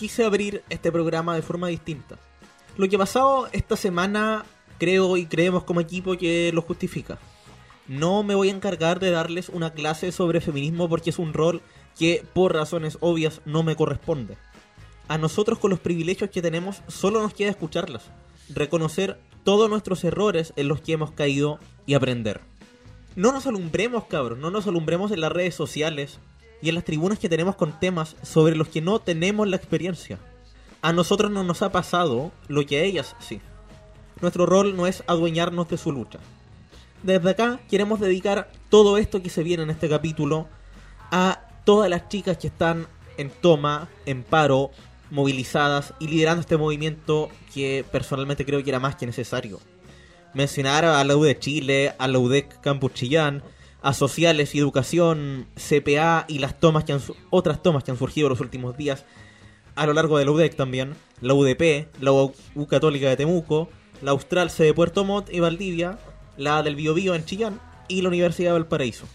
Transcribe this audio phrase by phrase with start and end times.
[0.00, 2.16] quise abrir este programa de forma distinta.
[2.78, 4.46] Lo que ha pasado esta semana
[4.78, 7.18] creo y creemos como equipo que lo justifica.
[7.86, 11.60] No me voy a encargar de darles una clase sobre feminismo porque es un rol
[11.98, 14.38] que por razones obvias no me corresponde.
[15.06, 18.04] A nosotros con los privilegios que tenemos solo nos queda escucharlas,
[18.48, 22.40] reconocer todos nuestros errores en los que hemos caído y aprender.
[23.16, 26.20] No nos alumbremos, cabros, no nos alumbremos en las redes sociales
[26.62, 30.18] y en las tribunas que tenemos con temas sobre los que no tenemos la experiencia.
[30.82, 33.40] A nosotros no nos ha pasado lo que a ellas sí.
[34.20, 36.18] Nuestro rol no es adueñarnos de su lucha.
[37.02, 40.48] Desde acá queremos dedicar todo esto que se viene en este capítulo
[41.10, 44.70] a todas las chicas que están en toma, en paro,
[45.10, 49.60] movilizadas y liderando este movimiento que personalmente creo que era más que necesario.
[50.34, 53.42] Mencionar a la U de Chile, a la UDEC Campus Chillán,
[53.82, 58.28] a Sociales y Educación, CPA y las tomas que han, otras tomas que han surgido
[58.28, 59.04] los últimos días
[59.74, 62.34] a lo largo de la UDEC también, la UDP, la U,
[62.68, 63.70] Católica de Temuco,
[64.02, 65.98] la Austral C de Puerto Montt y Valdivia,
[66.36, 69.06] la del Biobío en Chillán y la Universidad de Valparaíso.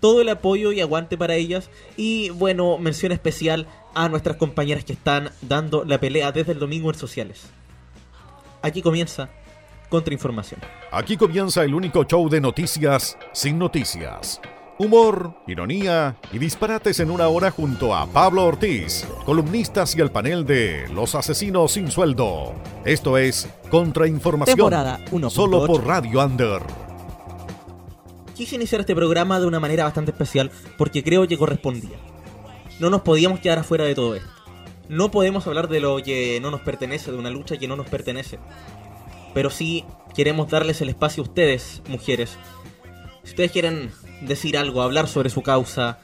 [0.00, 4.92] Todo el apoyo y aguante para ellas y bueno, mención especial a nuestras compañeras que
[4.92, 7.46] están dando la pelea desde el domingo en sociales.
[8.62, 9.30] Aquí comienza
[9.88, 10.60] Contrainformación.
[10.92, 14.40] Aquí comienza el único show de noticias sin noticias.
[14.80, 20.46] Humor, ironía y disparates en una hora junto a Pablo Ortiz, columnistas y el panel
[20.46, 22.54] de Los Asesinos sin Sueldo.
[22.84, 24.56] Esto es Contrainformación.
[24.56, 25.00] Temporada
[25.30, 26.62] Solo por Radio Under.
[28.36, 31.98] Quise iniciar este programa de una manera bastante especial porque creo que correspondía.
[32.78, 34.30] No nos podíamos quedar afuera de todo esto.
[34.88, 37.88] No podemos hablar de lo que no nos pertenece, de una lucha que no nos
[37.88, 38.38] pertenece.
[39.34, 39.84] Pero sí
[40.14, 42.36] queremos darles el espacio a ustedes, mujeres.
[43.22, 43.90] Si ustedes quieren
[44.22, 46.00] decir algo, hablar sobre su causa,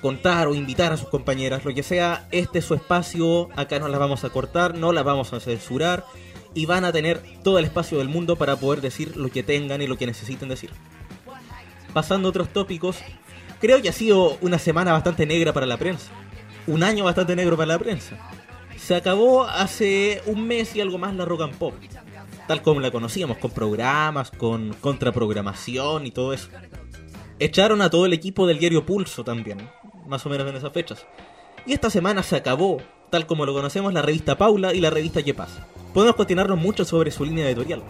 [0.00, 3.88] contar o invitar a sus compañeras, lo que sea, este es su espacio, acá no
[3.88, 6.04] las vamos a cortar, no las vamos a censurar
[6.54, 9.82] y van a tener todo el espacio del mundo para poder decir lo que tengan
[9.82, 10.70] y lo que necesiten decir.
[11.92, 12.96] Pasando a otros tópicos,
[13.60, 16.10] creo que ha sido una semana bastante negra para la prensa.
[16.66, 18.16] Un año bastante negro para la prensa.
[18.76, 21.74] Se acabó hace un mes y algo más la rock and pop.
[22.46, 26.48] Tal como la conocíamos, con programas, con contraprogramación y todo eso.
[27.38, 29.58] Echaron a todo el equipo del diario Pulso también,
[30.06, 31.06] más o menos en esas fechas.
[31.66, 32.78] Y esta semana se acabó,
[33.10, 35.66] tal como lo conocemos, la revista Paula y la revista ¿Qué pasa?
[35.92, 37.82] Podemos cuestionarnos mucho sobre su línea editorial,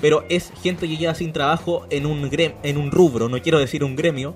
[0.00, 3.82] pero es gente que queda sin trabajo en un, en un rubro, no quiero decir
[3.82, 4.34] un gremio,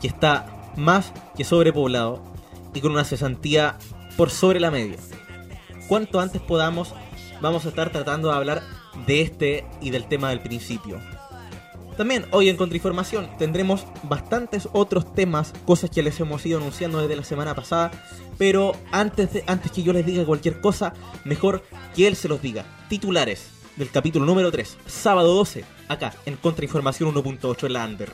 [0.00, 2.22] que está más que sobrepoblado
[2.72, 3.78] y con una cesantía
[4.16, 4.96] por sobre la media.
[5.88, 6.94] Cuanto antes podamos,
[7.40, 8.62] vamos a estar tratando de hablar
[9.06, 11.00] de este y del tema del principio.
[11.96, 17.16] También hoy en Contrainformación tendremos bastantes otros temas, cosas que les hemos ido anunciando desde
[17.16, 17.90] la semana pasada,
[18.38, 21.62] pero antes, de, antes que yo les diga cualquier cosa, mejor
[21.94, 22.64] que él se los diga.
[22.88, 28.12] Titulares del capítulo número 3, sábado 12, acá en Contrainformación 1.8 en la Under.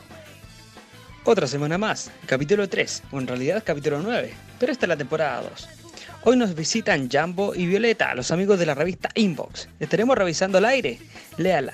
[1.23, 5.43] Otra semana más, capítulo 3, o en realidad capítulo 9, pero esta es la temporada
[5.49, 5.76] 2.
[6.23, 9.69] Hoy nos visitan Jambo y Violeta, los amigos de la revista Inbox.
[9.79, 10.99] Estaremos revisando el aire.
[11.37, 11.73] Léala,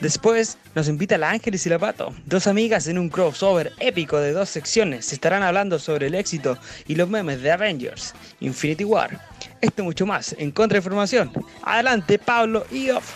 [0.00, 4.32] Después nos invita la Ángeles y la Pato, dos amigas en un crossover épico de
[4.32, 5.06] dos secciones.
[5.06, 9.18] Se estarán hablando sobre el éxito y los memes de Avengers, Infinity War.
[9.62, 11.32] Esto mucho más en Contrainformación.
[11.62, 13.14] Adelante, Pablo y Off.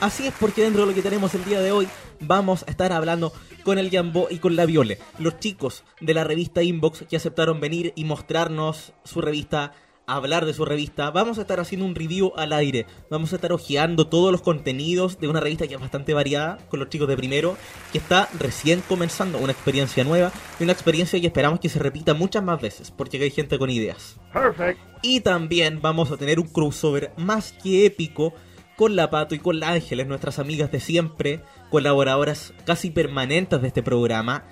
[0.00, 1.88] Así es porque dentro de lo que tenemos el día de hoy
[2.20, 3.32] vamos a estar hablando
[3.68, 7.60] con el Jambo y con la Viole, los chicos de la revista Inbox que aceptaron
[7.60, 9.74] venir y mostrarnos su revista
[10.06, 12.86] hablar de su revista, vamos a estar haciendo un review al aire.
[13.10, 16.80] Vamos a estar hojeando todos los contenidos de una revista que es bastante variada con
[16.80, 17.58] los chicos de primero,
[17.92, 22.14] que está recién comenzando una experiencia nueva y una experiencia que esperamos que se repita
[22.14, 24.16] muchas más veces, porque hay gente con ideas.
[24.32, 24.80] Perfect.
[25.02, 28.32] Y también vamos a tener un crossover más que épico
[28.78, 33.68] con la Pato y con la Ángeles, nuestras amigas de siempre, colaboradoras casi permanentes de
[33.68, 34.44] este programa,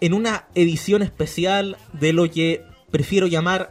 [0.00, 3.70] en una edición especial de lo que prefiero llamar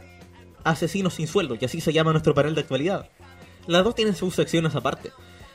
[0.64, 3.08] Asesinos sin sueldo, que así se llama nuestro panel de actualidad.
[3.66, 5.10] Las dos tienen sus secciones aparte,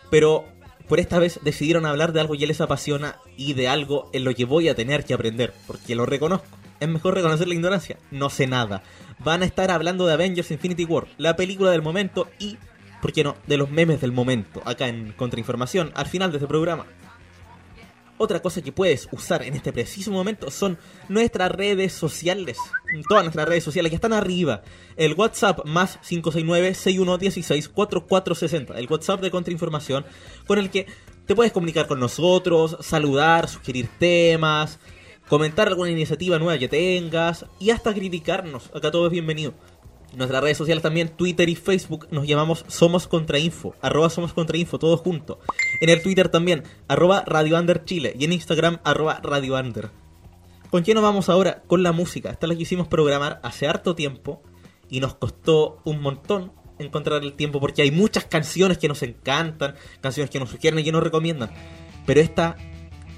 [0.10, 0.46] pero
[0.88, 4.34] por esta vez decidieron hablar de algo que les apasiona y de algo en lo
[4.34, 6.48] que voy a tener que aprender, porque lo reconozco.
[6.80, 8.84] Es mejor reconocer la ignorancia, no sé nada.
[9.20, 12.58] Van a estar hablando de Avengers Infinity War, la película del momento y,
[13.02, 16.48] ¿por qué no?, de los memes del momento, acá en Contrainformación, al final de este
[16.48, 16.86] programa.
[18.18, 20.78] Otra cosa que puedes usar en este preciso momento son
[21.10, 22.58] nuestras redes sociales.
[23.10, 24.62] Todas nuestras redes sociales que están arriba.
[24.96, 28.78] El WhatsApp más 569-6116-4460.
[28.78, 30.06] El WhatsApp de Contrainformación
[30.48, 30.88] con el que
[31.26, 34.80] te puedes comunicar con nosotros, saludar, sugerir temas,
[35.28, 38.72] comentar alguna iniciativa nueva que tengas y hasta criticarnos.
[38.74, 39.56] Acá todo es bienvenido.
[40.16, 44.58] Nuestras redes sociales también, Twitter y Facebook, nos llamamos Somos Contra Info, arroba Somos Contra
[44.58, 45.38] Info, todos juntos.
[45.82, 49.90] En el Twitter también, arroba Radio Chile y en Instagram, arroba Radio Under.
[50.70, 51.64] ¿Con quién nos vamos ahora?
[51.68, 52.30] Con la música.
[52.30, 54.42] Esta la quisimos programar hace harto tiempo
[54.90, 59.76] y nos costó un montón encontrar el tiempo porque hay muchas canciones que nos encantan,
[60.02, 61.52] canciones que nos sugieren y que nos recomiendan.
[62.06, 62.58] Pero esta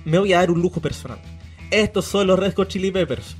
[0.06, 1.20] me voy a dar un lujo personal.
[1.70, 3.36] Estos son los Red Hot Chili Peppers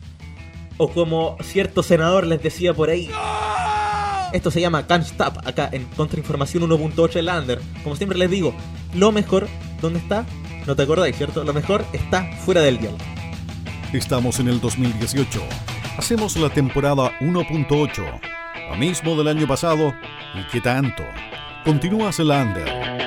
[0.78, 3.10] o como cierto senador les decía por ahí.
[4.38, 7.60] Esto se llama Can't Stop, acá en Contrainformación 1.8 Lander.
[7.84, 8.54] Como siempre les digo,
[8.94, 9.48] lo mejor,
[9.82, 10.28] ¿dónde está?
[10.68, 11.44] No te acordáis, ¿cierto?
[11.44, 12.96] Lo mejor está fuera del dial.
[13.94, 15.42] Estamos en el 2018.
[15.98, 18.20] Hacemos la temporada 1.8.
[18.70, 19.96] Lo mismo del año pasado.
[20.36, 21.04] ¿Y qué tanto?
[21.66, 23.07] Continúa Lander.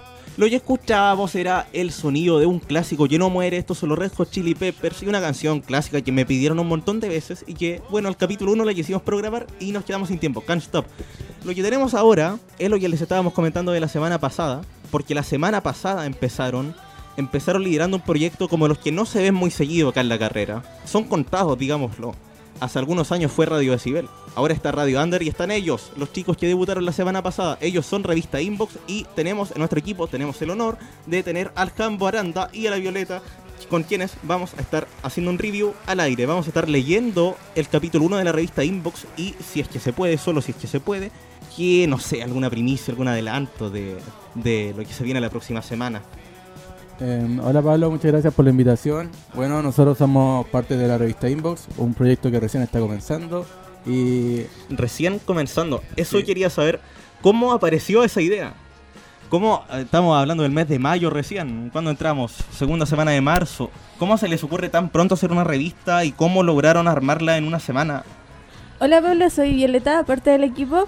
[0.37, 3.99] Lo que escuchábamos era el sonido de un clásico que no muere, estos son los
[3.99, 7.53] Red Chili Peppers y una canción clásica que me pidieron un montón de veces y
[7.53, 10.85] que, bueno, al capítulo 1 la quisimos programar y nos quedamos sin tiempo, can't stop.
[11.43, 15.13] Lo que tenemos ahora es lo que les estábamos comentando de la semana pasada, porque
[15.13, 16.73] la semana pasada empezaron
[17.17, 20.17] empezaron liderando un proyecto como los que no se ven muy seguido acá en la
[20.17, 20.63] carrera.
[20.85, 22.15] Son contados, digámoslo.
[22.61, 24.07] Hace algunos años fue Radio Decibel.
[24.35, 27.57] Ahora está Radio Under y están ellos, los chicos que debutaron la semana pasada.
[27.59, 30.77] Ellos son revista Inbox y tenemos en nuestro equipo tenemos el honor
[31.07, 33.23] de tener al Jambo Aranda y a la Violeta
[33.67, 36.27] con quienes vamos a estar haciendo un review al aire.
[36.27, 39.79] Vamos a estar leyendo el capítulo 1 de la revista Inbox y si es que
[39.79, 41.09] se puede, solo si es que se puede,
[41.57, 43.97] que no sé, alguna primicia, algún adelanto de,
[44.35, 46.03] de lo que se viene la próxima semana.
[47.03, 49.09] Eh, hola Pablo, muchas gracias por la invitación.
[49.33, 53.45] Bueno, nosotros somos parte de la revista Inbox, un proyecto que recién está comenzando
[53.87, 55.81] y Recién comenzando.
[55.95, 56.23] Eso Sí.
[56.23, 56.79] quería saber
[57.21, 58.53] cómo apareció esa idea.
[59.29, 61.69] ¿Cómo eh, estamos hablando del mes de mayo recién?
[61.71, 62.33] ¿Cuándo entramos?
[62.51, 63.71] Segunda semana de marzo.
[63.97, 67.59] ¿Cómo se les ocurre tan pronto hacer una revista y cómo lograron armarla en una
[67.59, 68.03] semana?
[68.79, 70.87] Hola Pablo, soy Violeta, parte del equipo.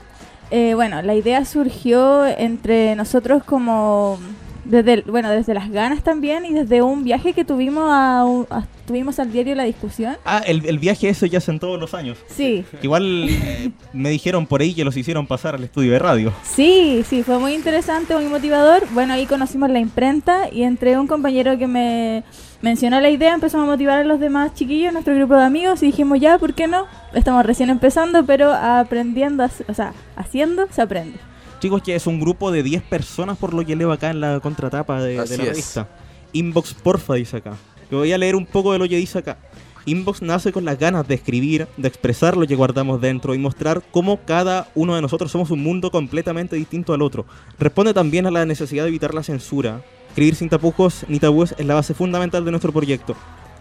[0.52, 4.20] Eh, bueno, la idea surgió entre nosotros como
[4.66, 8.66] desde, el- bueno, desde las ganas también y desde un viaje que tuvimos a, a-
[8.88, 10.18] tuvimos al diario La Discusión.
[10.26, 12.18] Ah, el, el viaje ese ya hacen todos los años.
[12.28, 16.34] Sí, Igual eh, me dijeron por ahí que los hicieron pasar al estudio de radio.
[16.44, 18.84] sí, sí, fue muy interesante, muy motivador.
[18.94, 22.24] Bueno, ahí conocimos la imprenta y entre un compañero que me
[22.62, 25.88] mencionó la idea empezamos a motivar a los demás chiquillos, nuestro grupo de amigos y
[25.88, 26.86] dijimos ya, ¿por qué no?
[27.14, 31.18] Estamos recién empezando, pero aprendiendo, o sea, haciendo se aprende.
[31.64, 34.42] Chicos, que es un grupo de 10 personas por lo que leo acá en la
[34.42, 35.88] contratapa de, de la revista.
[36.34, 37.54] Inbox, porfa, dice acá.
[37.90, 39.38] Yo voy a leer un poco de lo que dice acá.
[39.86, 43.82] Inbox nace con las ganas de escribir, de expresar lo que guardamos dentro y mostrar
[43.92, 47.26] cómo cada uno de nosotros somos un mundo completamente distinto al otro.
[47.58, 49.86] Responde también a la necesidad de evitar la censura.
[50.10, 53.16] Escribir sin tapujos ni tabúes es la base fundamental de nuestro proyecto.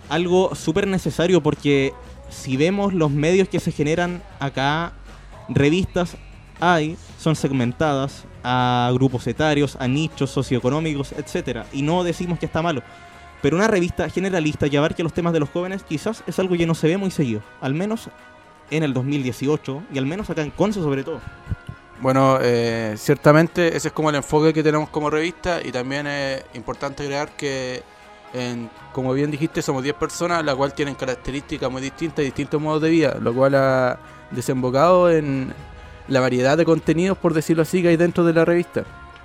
[0.09, 1.93] Algo súper necesario porque
[2.31, 4.93] si vemos los medios que se generan acá,
[5.49, 6.17] revistas
[6.59, 12.61] hay, son segmentadas a grupos etarios, a nichos socioeconómicos, etcétera, y no decimos que está
[12.63, 12.83] malo.
[13.41, 16.75] Pero una revista generalista que los temas de los jóvenes quizás es algo que no
[16.75, 18.09] se ve muy seguido, al menos
[18.71, 21.21] en el 2018 y al menos acá en Conce sobre todo.
[22.01, 26.43] Bueno, eh, ciertamente ese es como el enfoque que tenemos como revista y también es
[26.55, 27.83] importante agregar que,
[28.33, 32.61] en- como bien dijiste, somos 10 personas, las cuales tienen características muy distintas y distintos
[32.61, 33.99] modos de vida, lo cual ha
[34.33, 35.53] desembocado en
[36.09, 38.85] la variedad de contenidos, por decirlo así, que hay dentro de la revista.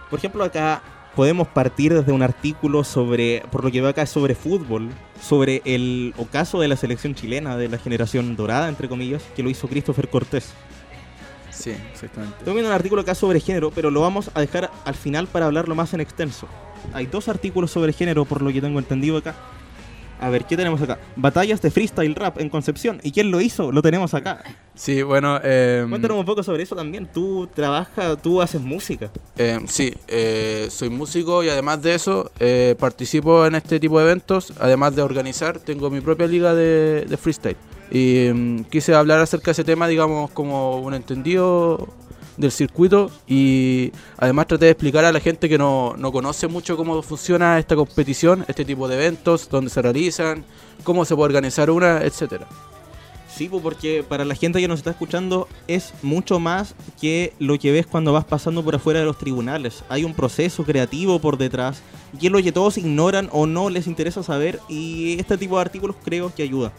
[0.09, 0.81] Por ejemplo, acá
[1.15, 4.89] podemos partir desde un artículo sobre, por lo que veo acá, sobre fútbol,
[5.21, 9.49] sobre el ocaso de la selección chilena, de la generación dorada, entre comillas, que lo
[9.49, 10.53] hizo Christopher Cortés.
[11.49, 12.37] Sí, exactamente.
[12.37, 15.47] Estoy viendo un artículo acá sobre género, pero lo vamos a dejar al final para
[15.47, 16.47] hablarlo más en extenso.
[16.93, 19.35] Hay dos artículos sobre género, por lo que tengo entendido acá.
[20.19, 20.97] A ver, ¿qué tenemos acá?
[21.15, 22.99] Batallas de freestyle rap en Concepción.
[23.03, 23.71] ¿Y quién lo hizo?
[23.71, 24.43] Lo tenemos acá.
[24.73, 27.07] Sí, bueno, eh, Cuéntanos un poco sobre eso también.
[27.11, 29.11] Tú trabajas, tú haces música.
[29.37, 34.05] Eh, sí, eh, soy músico y además de eso eh, participo en este tipo de
[34.05, 34.53] eventos.
[34.59, 37.57] Además de organizar, tengo mi propia liga de, de freestyle.
[37.91, 41.87] Y mm, quise hablar acerca de ese tema, digamos, como un entendido
[42.37, 43.11] del circuito.
[43.27, 47.59] Y además traté de explicar a la gente que no, no conoce mucho cómo funciona
[47.59, 50.45] esta competición, este tipo de eventos, dónde se realizan,
[50.83, 52.47] cómo se puede organizar una, etcétera.
[53.37, 57.59] Sí, pues, porque para la gente que nos está escuchando es mucho más que lo
[57.59, 59.83] que ves cuando vas pasando por afuera de los tribunales.
[59.89, 61.83] Hay un proceso creativo por detrás
[62.19, 65.61] y es lo que todos ignoran o no les interesa saber y este tipo de
[65.61, 66.73] artículos creo que ayuda.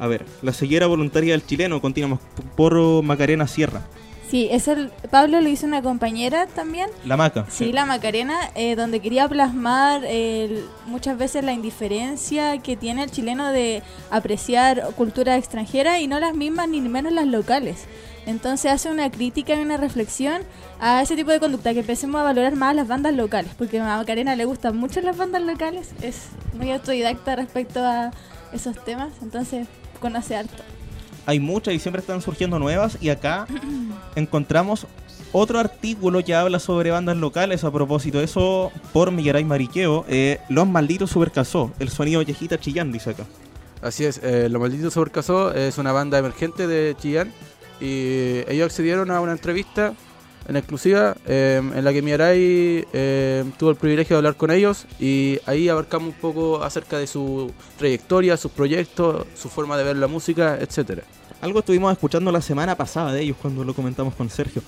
[0.00, 2.18] A ver, la ceguera voluntaria del chileno, continuamos
[2.56, 3.86] por Macarena Sierra.
[4.30, 6.88] Sí, es el, Pablo lo hizo una compañera también.
[7.04, 7.46] La Maca.
[7.50, 13.10] Sí, la Macarena, eh, donde quería plasmar el- muchas veces la indiferencia que tiene el
[13.10, 17.86] chileno de apreciar cultura extranjera y no las mismas ni menos las locales.
[18.26, 20.42] Entonces hace una crítica y una reflexión
[20.78, 23.96] a ese tipo de conducta, que empecemos a valorar más las bandas locales, porque a
[23.96, 28.12] Macarena le gustan mucho las bandas locales, es muy autodidacta respecto a
[28.52, 29.66] esos temas, entonces
[30.00, 30.62] conoce harto.
[31.26, 33.46] Hay muchas y siempre están surgiendo nuevas y acá
[34.14, 34.86] encontramos
[35.32, 40.40] otro artículo que habla sobre bandas locales a propósito de eso por Miguel Mariqueo, eh,
[40.48, 43.26] Los Malditos Supercasó, el sonido viejita chillán, dice acá.
[43.82, 47.32] Así es, eh, Lo Maldito Sobrecasó es una banda emergente de Chillán
[47.80, 49.94] y ellos accedieron a una entrevista
[50.48, 54.86] en exclusiva eh, en la que Miaray eh, tuvo el privilegio de hablar con ellos
[54.98, 59.96] y ahí abarcamos un poco acerca de su trayectoria, sus proyectos, su forma de ver
[59.96, 61.02] la música, etcétera.
[61.40, 64.62] Algo estuvimos escuchando la semana pasada de ellos cuando lo comentamos con Sergio.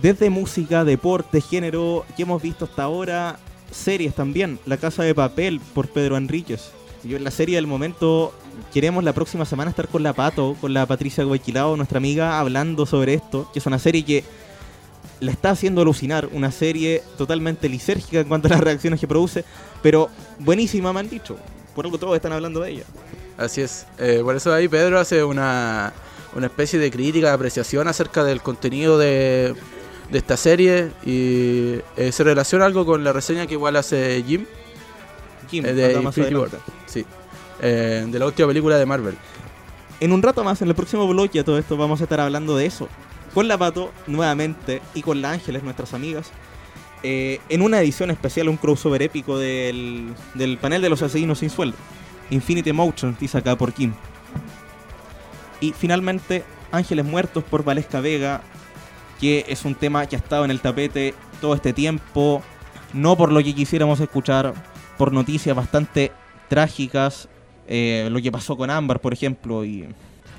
[0.00, 3.38] desde música, deporte, género, que hemos visto hasta ahora,
[3.70, 4.58] series también.
[4.66, 6.70] La Casa de Papel por Pedro Enríquez.
[7.04, 8.32] Yo en la serie del momento
[8.72, 12.84] queremos la próxima semana estar con la Pato, con la Patricia Guayquilao, nuestra amiga, hablando
[12.86, 14.24] sobre esto, que es una serie que
[15.20, 19.44] la está haciendo alucinar, una serie totalmente lisérgica en cuanto a las reacciones que produce,
[19.82, 20.08] pero
[20.38, 21.36] buenísima me han dicho.
[21.74, 22.84] Por algo todos están hablando de ella.
[23.38, 23.86] Así es.
[23.98, 25.92] Eh, por eso ahí Pedro hace una,
[26.34, 29.54] una especie de crítica, de apreciación acerca del contenido de,
[30.10, 34.44] de esta serie y eh, se relaciona algo con la reseña que igual hace Jim
[35.50, 36.34] Kim, eh, de Infinity.
[36.34, 36.50] War.
[36.86, 37.04] Sí.
[37.62, 39.16] Eh, de la última película de Marvel.
[40.00, 42.56] En un rato más, en el próximo bloque, a todo esto vamos a estar hablando
[42.56, 42.88] de eso.
[43.34, 46.30] Con la Pato, nuevamente, y con la Ángeles, nuestras amigas.
[47.02, 51.50] eh, en una edición especial, un crossover épico del, del panel de los asesinos sin
[51.50, 51.76] sueldo.
[52.30, 53.92] Infinity Motion, dice acá por Kim.
[55.60, 58.42] Y finalmente, Ángeles Muertos por Valesca Vega,
[59.20, 62.42] que es un tema que ha estado en el tapete todo este tiempo.
[62.92, 64.54] No por lo que quisiéramos escuchar,
[64.98, 66.12] por noticias bastante
[66.48, 67.28] trágicas.
[67.72, 69.86] eh, lo que pasó con Ámbar, por ejemplo, y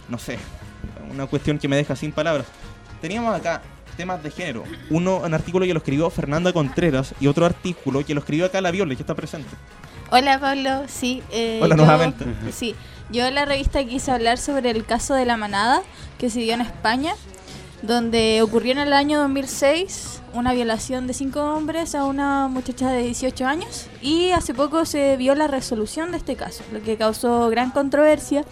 [0.10, 0.38] no sé,
[1.10, 2.46] una cuestión que me deja sin palabras.
[3.02, 3.62] Teníamos acá
[3.98, 4.64] temas de género.
[4.90, 8.62] Uno, un artículo que lo escribió Fernanda Contreras y otro artículo que lo escribió acá
[8.62, 9.50] la Viole, que está presente.
[10.12, 11.22] Hola Pablo, sí.
[11.32, 12.26] eh, Hola yo- nuevamente.
[12.52, 12.76] Sí,
[13.12, 15.82] yo en la revista quise hablar sobre el caso de la manada
[16.18, 17.14] que se dio en España,
[17.82, 23.04] donde ocurrió en el año 2006 una violación de cinco hombres a una muchacha de
[23.04, 27.50] 18 años y hace poco se vio la resolución de este caso, lo que causó
[27.50, 28.46] gran controversia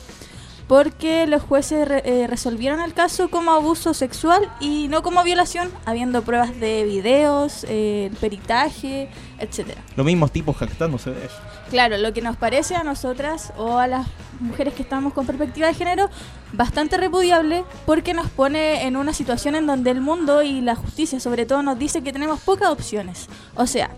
[0.70, 5.72] porque los jueces re- eh, resolvieron el caso como abuso sexual y no como violación,
[5.86, 9.10] habiendo pruebas de videos, eh, peritaje,
[9.40, 9.82] etcétera.
[9.98, 11.36] Los mismos tipos jactándose de eso.
[11.72, 14.06] Claro, lo que nos parece a nosotras o a las
[14.40, 16.08] mujeres que estamos con perspectiva de género
[16.54, 21.20] bastante repudiable porque nos pone en una situación en donde el mundo y la justicia
[21.20, 23.28] sobre todo nos dice que tenemos pocas opciones.
[23.56, 23.90] O sea,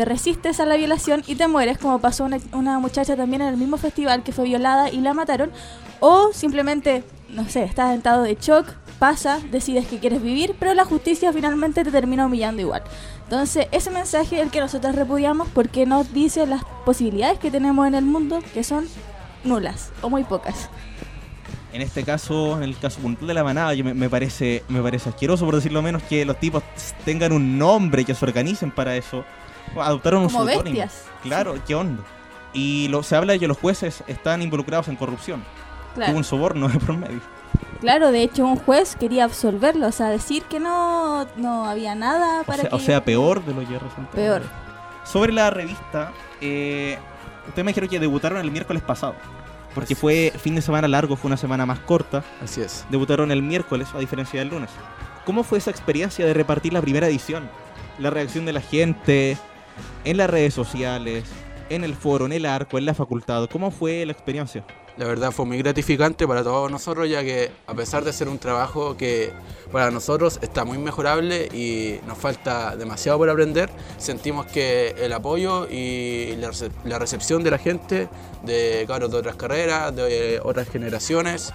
[0.00, 3.58] te resistes a la violación y te mueres como pasó una, muchacha también en el
[3.58, 5.50] mismo festival que fue violada y la mataron
[6.00, 8.66] o simplemente, no sé, estás en estado de shock,
[8.98, 12.82] pasa, decides que quieres vivir, pero la justicia finalmente te termina humillando igual.
[13.24, 17.86] Entonces, ese mensaje es el que nosotros repudiamos porque nos dice las posibilidades que tenemos
[17.86, 18.88] en el mundo, que son
[19.44, 20.70] nulas o muy pocas.
[21.74, 25.10] En este caso, en el caso puntual de la manada, me, me parece me parece
[25.10, 26.62] asqueroso, por decirlo menos, que los tipos
[27.04, 29.26] tengan un nombre, que se organicen para eso.
[29.78, 30.76] Adoptaron un Como seudónimo.
[30.76, 31.04] bestias.
[31.22, 32.02] Claro, qué onda.
[32.52, 35.44] Y lo, se habla de que los jueces están involucrados en corrupción.
[35.94, 37.20] Claro, un soborno de por medio.
[37.80, 42.42] claro, de hecho un juez quería absolverlo, o sea, decir que no, no había nada
[42.42, 42.76] O para sea, que...
[42.76, 44.10] o sea, peor de lo que resulta.
[44.12, 44.42] Peor.
[45.04, 46.96] Sobre la revista, eh,
[47.48, 49.14] ustedes me dijeron que debutaron el miércoles pasado.
[49.74, 52.24] Porque fue fin de semana largo, fue una semana más corta.
[52.42, 52.84] Así es.
[52.90, 54.70] Debutaron el miércoles, a diferencia del lunes.
[55.24, 57.48] ¿Cómo fue esa experiencia de repartir la primera edición?
[57.98, 59.38] La reacción de la gente,
[60.04, 61.24] en las redes sociales,
[61.68, 63.48] en el foro, en el arco, en la facultad.
[63.50, 64.64] ¿Cómo fue la experiencia?
[64.96, 68.38] La verdad fue muy gratificante para todos nosotros, ya que a pesar de ser un
[68.38, 69.30] trabajo que
[69.72, 75.68] para nosotros está muy mejorable y nos falta demasiado por aprender, sentimos que el apoyo
[75.70, 78.08] y la, rece- la recepción de la gente,
[78.42, 81.52] de cabros de otras carreras, de otras generaciones,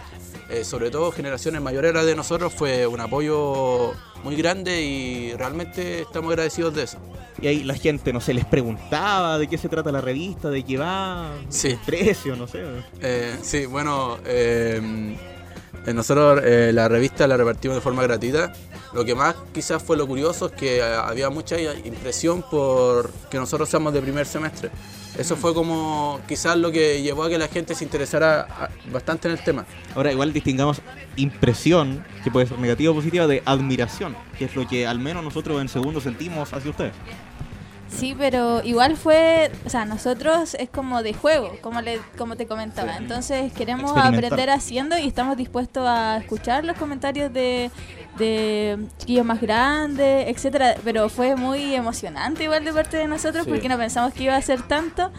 [0.50, 5.34] eh, sobre todo generaciones mayores a la de nosotros, fue un apoyo muy grande y
[5.34, 6.98] realmente estamos agradecidos de eso.
[7.42, 10.64] Y ahí la gente, no sé, les preguntaba de qué se trata la revista, de
[10.64, 11.70] qué va, Sí.
[11.72, 12.64] el precio, no sé.
[13.02, 14.82] Eh, sí, bueno, eh,
[15.94, 18.54] nosotros eh, la revista la repartimos de forma gratuita.
[18.94, 23.38] Lo que más quizás fue lo curioso es que eh, había mucha impresión por que
[23.38, 24.72] nosotros seamos de primer semestre.
[25.18, 29.28] Eso fue como quizás lo que llevó a que la gente se interesara ah, bastante
[29.28, 29.66] en el tema.
[29.96, 30.82] Ahora igual distingamos
[31.16, 35.24] impresión, que puede ser negativa o positiva, de admiración, que es lo que al menos
[35.24, 36.94] nosotros en segundo sentimos hacia ustedes.
[37.88, 42.46] Sí, pero igual fue, o sea, nosotros es como de juego, como le, como te
[42.46, 42.98] comentaba.
[42.98, 47.72] Entonces queremos aprender haciendo y estamos dispuestos a escuchar los comentarios de,
[48.18, 50.76] de chiquillos más grandes, etcétera.
[50.84, 53.50] Pero fue muy emocionante igual de parte de nosotros Sí.
[53.50, 55.12] porque no pensamos que iba a ser tanto.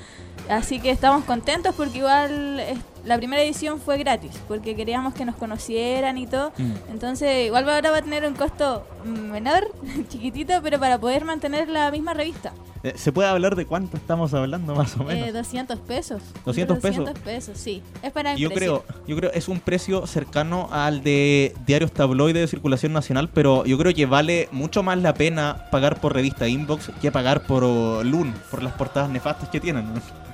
[0.49, 2.61] Así que estamos contentos porque igual
[3.07, 6.53] la primera edición fue gratis, porque queríamos que nos conocieran y todo.
[6.91, 9.73] Entonces igual ahora va a tener un costo menor,
[10.09, 12.53] chiquitito, pero para poder mantener la misma revista.
[12.83, 15.29] Eh, ¿Se puede hablar de cuánto estamos hablando más o menos?
[15.29, 16.23] Eh, 200 pesos.
[16.45, 16.99] 200 pesos.
[16.99, 17.83] 200 pesos, sí.
[18.03, 22.47] Es para yo creo, yo creo es un precio cercano al de diarios tabloide de
[22.47, 26.91] circulación nacional, pero yo creo que vale mucho más la pena pagar por revista Inbox
[27.01, 27.65] que pagar por
[28.05, 29.87] Loon, por las portadas nefastas que tienen.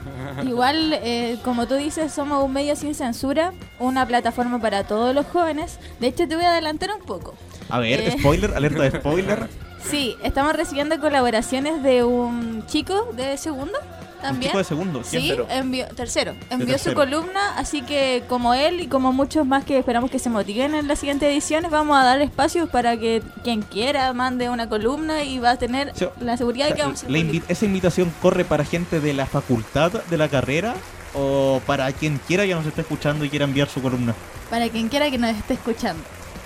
[0.46, 5.26] Igual, eh, como tú dices, somos un medio sin censura, una plataforma para todos los
[5.26, 5.78] jóvenes.
[6.00, 7.34] De hecho, te voy a adelantar un poco.
[7.68, 8.16] A ver, Eh.
[8.18, 9.48] spoiler, alerta de spoiler.
[9.84, 13.91] Sí, estamos recibiendo colaboraciones de un chico de segundo Un
[14.22, 14.56] también.
[14.56, 15.02] de segundo.
[15.04, 16.34] Sí, envió, tercero.
[16.50, 16.92] Envió tercero.
[16.92, 20.74] su columna, así que como él y como muchos más que esperamos que se motiven
[20.74, 25.22] en las siguientes ediciones, vamos a dar espacios para que quien quiera mande una columna
[25.24, 26.06] y va a tener Sí.
[26.20, 29.26] la seguridad de que vamos a La invi- ¿Esa invitación corre para gente de la
[29.26, 30.74] facultad, de la carrera?
[31.14, 34.14] ¿O para quien quiera que nos esté escuchando y quiera enviar su columna?
[34.48, 36.02] para quien quiera que nos esté escuchando.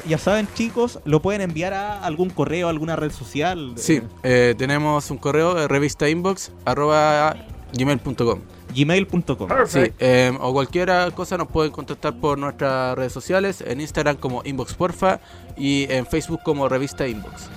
[0.08, 3.72] Ya saben, chicos, lo pueden enviar a algún correo, a alguna red social.
[3.76, 7.34] Sí, eh, tenemos un correo, eh, revista inbox, arroba
[7.76, 8.40] gmail.com.
[8.74, 9.48] Gmail.com.
[9.66, 14.42] Sí, eh, o cualquier cosa nos pueden contactar por nuestras redes sociales, en Instagram como
[14.44, 15.20] Inbox Porfa
[15.56, 17.48] y en Facebook como Revista Inbox.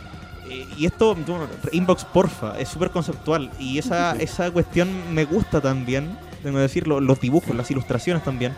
[0.49, 1.15] Eh, y esto,
[1.71, 3.51] inbox porfa, es súper conceptual.
[3.59, 8.53] Y esa, esa cuestión me gusta también, tengo que decirlo, los dibujos, las ilustraciones también.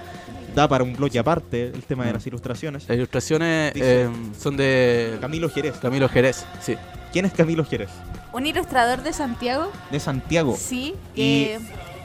[0.56, 2.86] Da para un blog y aparte el tema de las ilustraciones.
[2.90, 5.76] Las ilustraciones Dice- eh, son de Camilo Jerez.
[5.82, 6.76] Camilo Jerez, sí.
[7.14, 7.90] ¿Quién es Camilo Jerez?
[8.34, 10.56] Un ilustrador de Santiago, De Santiago.
[10.60, 11.60] sí, Y- que...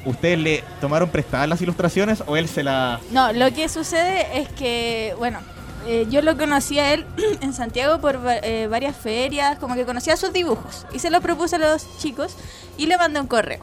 [0.05, 3.01] ¿Ustedes le tomaron prestadas las ilustraciones o él se la...
[3.11, 5.41] No, lo que sucede es que, bueno,
[5.89, 7.05] eh, yo lo conocí a él
[7.41, 10.87] en Santiago por eh, varias ferias, como que conocía sus dibujos.
[10.93, 12.37] Y se lo propuse a los chicos
[12.79, 13.59] y le mandé un correo.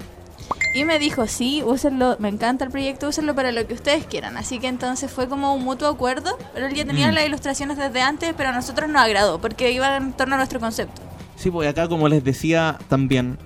[0.76, 4.36] Y me dijo, sí, úsenlo, me encanta el proyecto, úsenlo para lo que ustedes quieran.
[4.36, 7.14] Así que entonces fue como un mutuo acuerdo, pero él ya tenía Mm.
[7.14, 10.60] las ilustraciones desde antes, pero a nosotros nos agradó, porque iba en torno a nuestro
[10.60, 11.02] concepto.
[11.44, 13.38] Sí, pues acá como les decía también,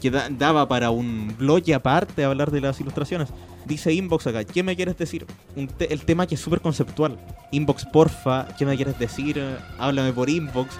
[0.00, 3.28] que da- daba para un blog y aparte hablar de las ilustraciones.
[3.66, 5.26] Dice Inbox acá, ¿qué me quieres decir?
[5.54, 7.18] Un te- el tema que es súper conceptual.
[7.50, 9.38] Inbox, porfa, ¿qué me quieres decir?
[9.78, 10.74] Háblame por Inbox.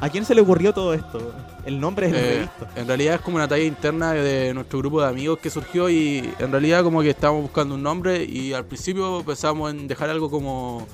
[0.00, 1.34] ¿A quién se le ocurrió todo esto?
[1.66, 5.08] El nombre es Eh, en realidad es como una talla interna de nuestro grupo de
[5.08, 9.24] amigos que surgió y en realidad como que estábamos buscando un nombre y al principio
[9.26, 10.86] pensamos en dejar algo como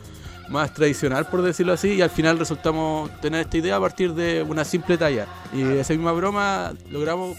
[0.49, 4.43] más tradicional por decirlo así y al final resultamos tener esta idea a partir de
[4.43, 7.37] una simple talla y esa misma broma logramos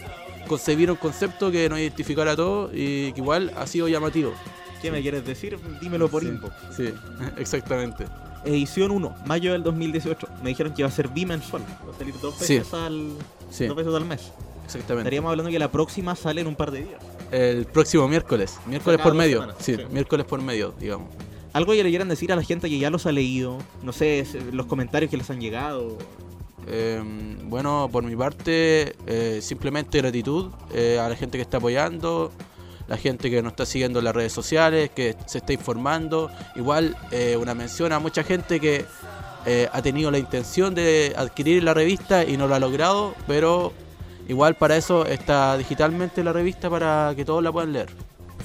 [0.47, 4.33] concebir un concepto que nos identificara a todos y que igual ha sido llamativo.
[4.81, 5.57] ¿Qué me quieres decir?
[5.81, 6.53] Dímelo por Sí, Inbox.
[6.75, 6.93] Sí,
[7.37, 8.05] exactamente.
[8.45, 10.27] Edición 1, mayo del 2018.
[10.41, 11.61] Me dijeron que iba a ser bimensual.
[11.87, 12.59] Va a salir dos Sí.
[12.59, 13.11] veces, al,
[13.51, 14.31] Sí, dos veces al mes.
[14.65, 15.01] exactamente.
[15.01, 17.01] Estaríamos hablando que la próxima sale en un par de días.
[17.31, 19.41] El próximo miércoles, miércoles por medio.
[19.41, 19.77] semanas, sí.
[19.91, 21.09] miércoles por medio, digamos.
[21.53, 24.19] Algo que le quieran decir a la gente que ya los ha leído, no sé,
[24.19, 25.97] es- los comentarios que les han llegado.
[26.67, 27.01] Eh,
[27.45, 32.31] bueno, por mi parte, eh, simplemente gratitud eh, a la gente que está apoyando,
[32.87, 36.29] la gente que nos está siguiendo en las redes sociales, que se está informando.
[36.55, 38.85] Igual, eh, una mención a mucha gente que
[39.45, 43.73] eh, ha tenido la intención de adquirir la revista y no lo ha logrado, pero
[44.27, 47.89] igual para eso está digitalmente la revista para que todos la puedan leer.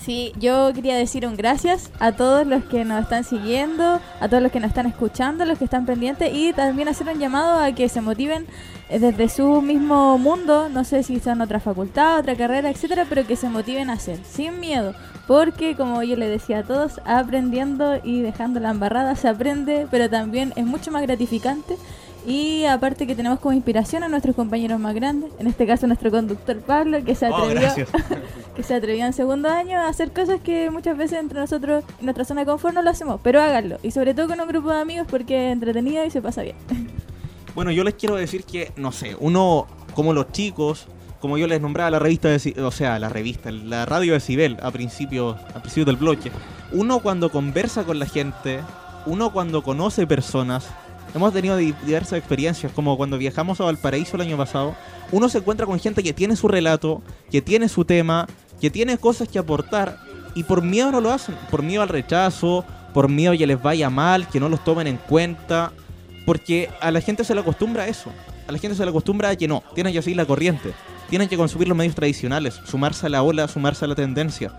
[0.02, 4.42] Sí, yo quería decir un gracias a todos los que nos están siguiendo, a todos
[4.42, 7.72] los que nos están escuchando, los que están pendientes y también hacer un llamado a
[7.72, 8.46] que se motiven
[8.90, 13.26] eh, desde su mismo mundo, no sé si son otra facultad, otra carrera, etcétera, pero
[13.26, 14.94] que se motiven a hacer, sin miedo,
[15.26, 20.10] porque como yo le decía a todos, aprendiendo y dejando la embarrada se aprende, pero
[20.10, 21.76] también es mucho más gratificante
[22.26, 26.10] y aparte que tenemos como inspiración a nuestros compañeros más grandes, en este caso nuestro
[26.10, 27.86] conductor Pablo, que se Oh, atrevió
[28.56, 32.06] que se atrevió en segundo año a hacer cosas que muchas veces entre nosotros, en
[32.06, 33.78] nuestra zona de confort, no lo hacemos, pero háganlo.
[33.82, 36.56] Y sobre todo con un grupo de amigos porque es entretenido y se pasa bien.
[37.54, 40.88] Bueno, yo les quiero decir que, no sé, uno, como los chicos,
[41.20, 44.56] como yo les nombraba la revista, de, o sea, la revista, la radio de Cibel
[44.60, 46.32] a principios, a principios del bloque,
[46.72, 48.58] uno cuando conversa con la gente,
[49.06, 50.66] uno cuando conoce personas,
[51.14, 54.74] hemos tenido di- diversas experiencias, como cuando viajamos a Valparaíso el año pasado,
[55.12, 58.26] uno se encuentra con gente que tiene su relato, que tiene su tema,
[58.60, 59.98] que tiene cosas que aportar,
[60.34, 63.90] y por miedo no lo hacen, por miedo al rechazo, por miedo que les vaya
[63.90, 65.72] mal, que no los tomen en cuenta,
[66.26, 68.10] porque a la gente se le acostumbra a eso.
[68.48, 70.72] A la gente se le acostumbra a que no, tienen que seguir la corriente.
[71.08, 74.52] Tienen que consumir los medios tradicionales, sumarse a la ola, sumarse a la tendencia.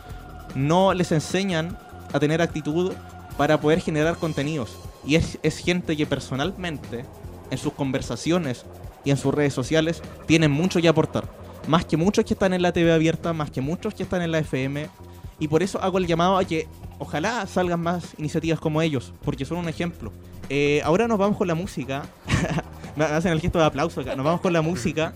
[0.53, 1.77] No les enseñan
[2.13, 2.93] a tener actitud
[3.37, 4.77] para poder generar contenidos.
[5.05, 7.05] Y es, es gente que personalmente,
[7.51, 8.65] en sus conversaciones
[9.03, 11.29] y en sus redes sociales, tienen mucho que aportar.
[11.67, 14.31] Más que muchos que están en la TV abierta, más que muchos que están en
[14.31, 14.89] la FM.
[15.39, 16.67] Y por eso hago el llamado a que
[16.99, 20.11] ojalá salgan más iniciativas como ellos, porque son un ejemplo.
[20.49, 22.03] Eh, ahora nos vamos con la música.
[22.95, 24.15] Me hacen el gesto de aplauso acá.
[24.15, 25.13] Nos vamos con la música.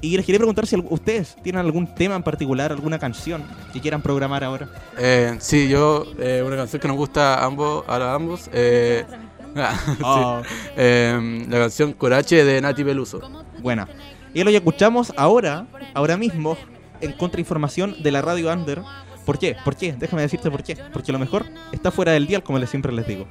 [0.00, 4.00] Y les quería preguntar si ustedes tienen algún tema en particular, alguna canción que quieran
[4.00, 4.70] programar ahora.
[4.96, 8.48] Eh, sí, yo, eh, una canción que nos gusta a ambos, a ambos,
[9.98, 10.48] sí.
[10.76, 13.20] Eh, la canción Corache de Nati Peluso.
[13.60, 13.88] Buena.
[14.34, 16.56] Y lo que escuchamos ahora, ahora mismo,
[17.00, 18.82] en contrainformación de la radio Under,
[19.28, 19.54] ¿Por qué?
[19.62, 19.92] ¿Por qué?
[19.92, 20.74] Déjame decirte por qué.
[20.90, 23.28] Porque lo mejor está fuera del dial, como les siempre les digo.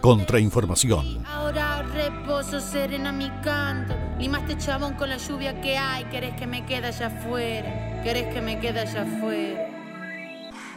[0.00, 1.24] Contrainformación.
[1.28, 3.94] Ahora reposo serena mi canto.
[4.18, 6.06] Limaste chabón con la lluvia que hay.
[6.06, 8.02] Querés que me quede allá afuera.
[8.02, 9.79] Querés que me quede allá afuera.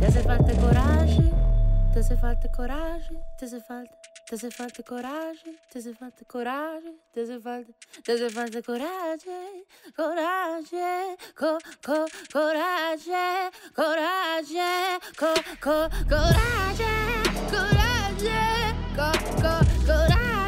[0.00, 1.30] Te hace falta coraje,
[1.92, 3.94] te hace falta coraje, te hace falta,
[4.26, 9.64] te hace falta coraje, te hace falta coraje, te hace falta, te hace falta coraje,
[9.94, 16.94] coraje, co, co, coraje, coraje, co, co, coraje,
[17.50, 18.40] coraje,
[18.96, 19.52] co, co,
[19.86, 20.39] coraje,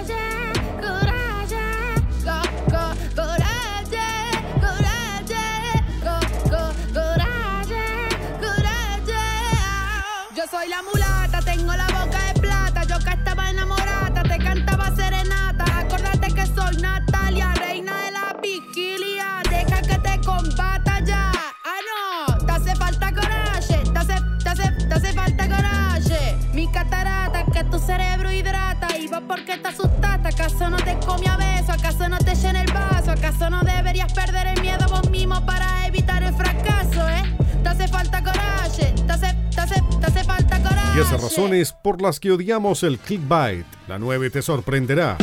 [16.72, 19.42] soy Natalia, reina de la vigilia.
[19.50, 21.30] Deja que te combata ya.
[21.64, 23.78] Ah, no, te hace falta coraje.
[23.92, 26.36] Te hace, te hace, te hace falta coraje.
[26.52, 28.96] Mi catarata, que tu cerebro hidrata.
[28.98, 30.28] Y vos porque te asustaste.
[30.28, 31.72] ¿Acaso no te comí a beso?
[31.72, 33.12] ¿Acaso no te llena el vaso?
[33.12, 37.36] ¿Acaso no deberías perder el miedo vos mismo para evitar el fracaso, eh?
[37.62, 38.94] Te hace falta coraje.
[39.06, 40.94] Te hace, te hace, te hace falta coraje.
[40.94, 43.66] 10 razones por las que odiamos el clickbait.
[43.88, 45.16] La 9 te sorprenderá.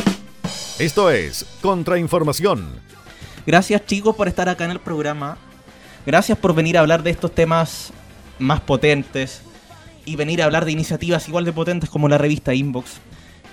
[0.78, 2.66] Esto es Contrainformación.
[3.46, 5.36] Gracias chicos por estar acá en el programa.
[6.06, 7.92] Gracias por venir a hablar de estos temas
[8.38, 9.42] más potentes
[10.04, 13.00] y venir a hablar de iniciativas igual de potentes como la revista Inbox.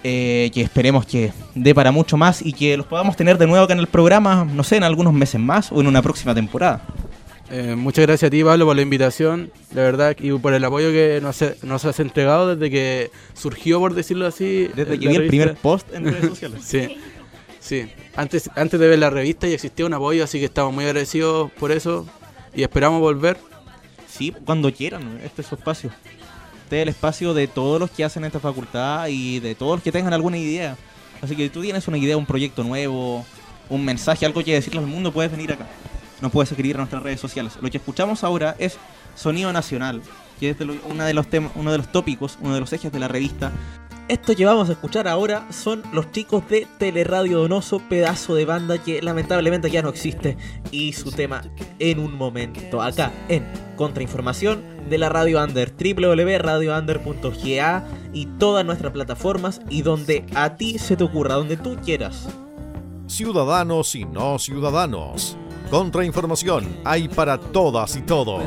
[0.04, 3.66] eh, que esperemos que dé para mucho más y que los podamos tener de nuevo
[3.66, 6.82] acá en el programa, no sé, en algunos meses más o en una próxima temporada.
[7.50, 10.92] Eh, muchas gracias a ti, Pablo, por la invitación, la verdad, y por el apoyo
[10.92, 14.70] que nos, ha- nos has entregado desde que surgió, por decirlo así.
[14.76, 16.62] Desde que vi el primer post en redes sociales.
[16.66, 16.98] Sí,
[17.62, 17.90] sí.
[18.18, 21.50] Antes, antes de ver la revista ya existía un apoyo, así que estamos muy agradecidos
[21.54, 22.06] por eso
[22.54, 23.38] y esperamos volver.
[24.10, 25.90] Sí, cuando quieran, este es su espacio.
[26.64, 29.84] Este es el espacio de todos los que hacen esta facultad y de todos los
[29.84, 30.76] que tengan alguna idea.
[31.22, 33.26] Así que si tú tienes una idea, un proyecto nuevo,
[33.70, 35.66] un mensaje, algo que decirle al mundo, puedes venir acá.
[36.22, 37.58] Nos puedes escribir a nuestras redes sociales.
[37.62, 38.78] Lo que escuchamos ahora es
[39.16, 40.02] Sonido Nacional,
[40.40, 42.92] que es de una de los temas, uno de los tópicos, uno de los ejes
[42.92, 43.52] de la revista.
[44.08, 48.78] Esto que vamos a escuchar ahora son los chicos de Teleradio Donoso, pedazo de banda
[48.78, 50.38] que lamentablemente ya no existe,
[50.72, 51.42] y su tema
[51.80, 59.60] en un momento, acá en Contrainformación de la Radio Under, www.radiounder.ga y todas nuestras plataformas
[59.70, 62.30] y donde a ti se te ocurra, donde tú quieras.
[63.08, 65.38] Ciudadanos y no ciudadanos.
[65.70, 68.42] Contrainformación hay para todas y todos.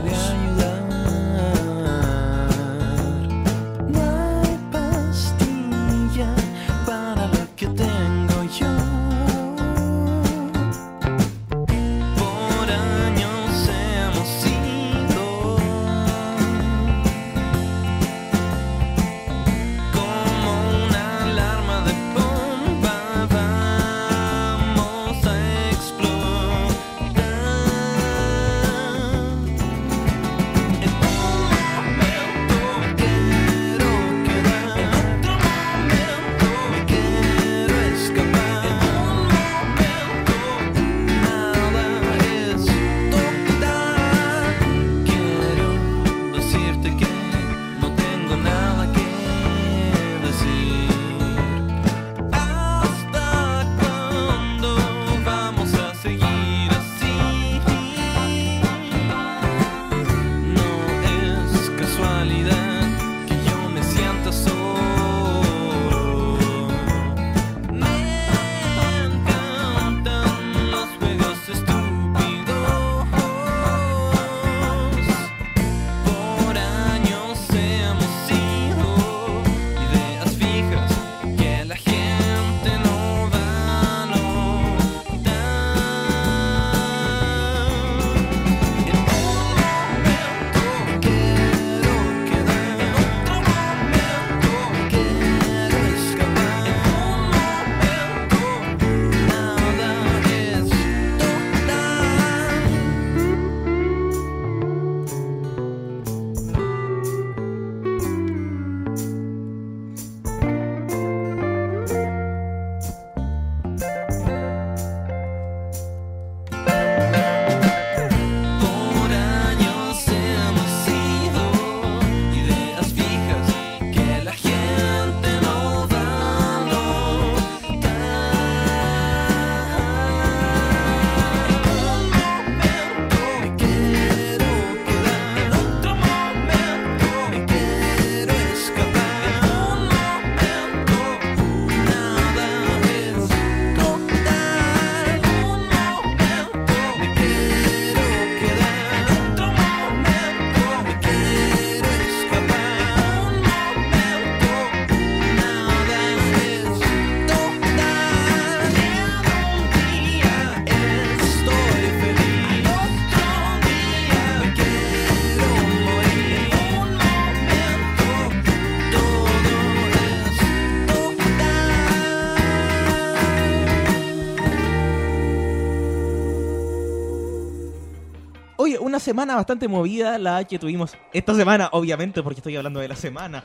[178.99, 183.45] Semana bastante movida la que tuvimos esta semana, obviamente, porque estoy hablando de la semana.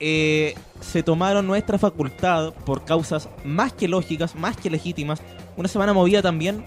[0.00, 5.20] Eh, se tomaron nuestra facultad por causas más que lógicas, más que legítimas.
[5.56, 6.64] Una semana movida también,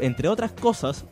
[0.00, 1.04] entre otras cosas,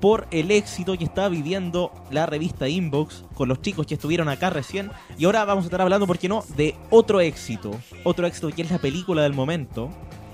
[0.00, 4.50] por el éxito que está viviendo la revista Inbox con los chicos que estuvieron acá
[4.50, 4.90] recién.
[5.16, 7.70] Y ahora vamos a estar hablando, ¿por qué no?, de otro éxito.
[8.04, 9.90] Otro éxito que es la película del momento.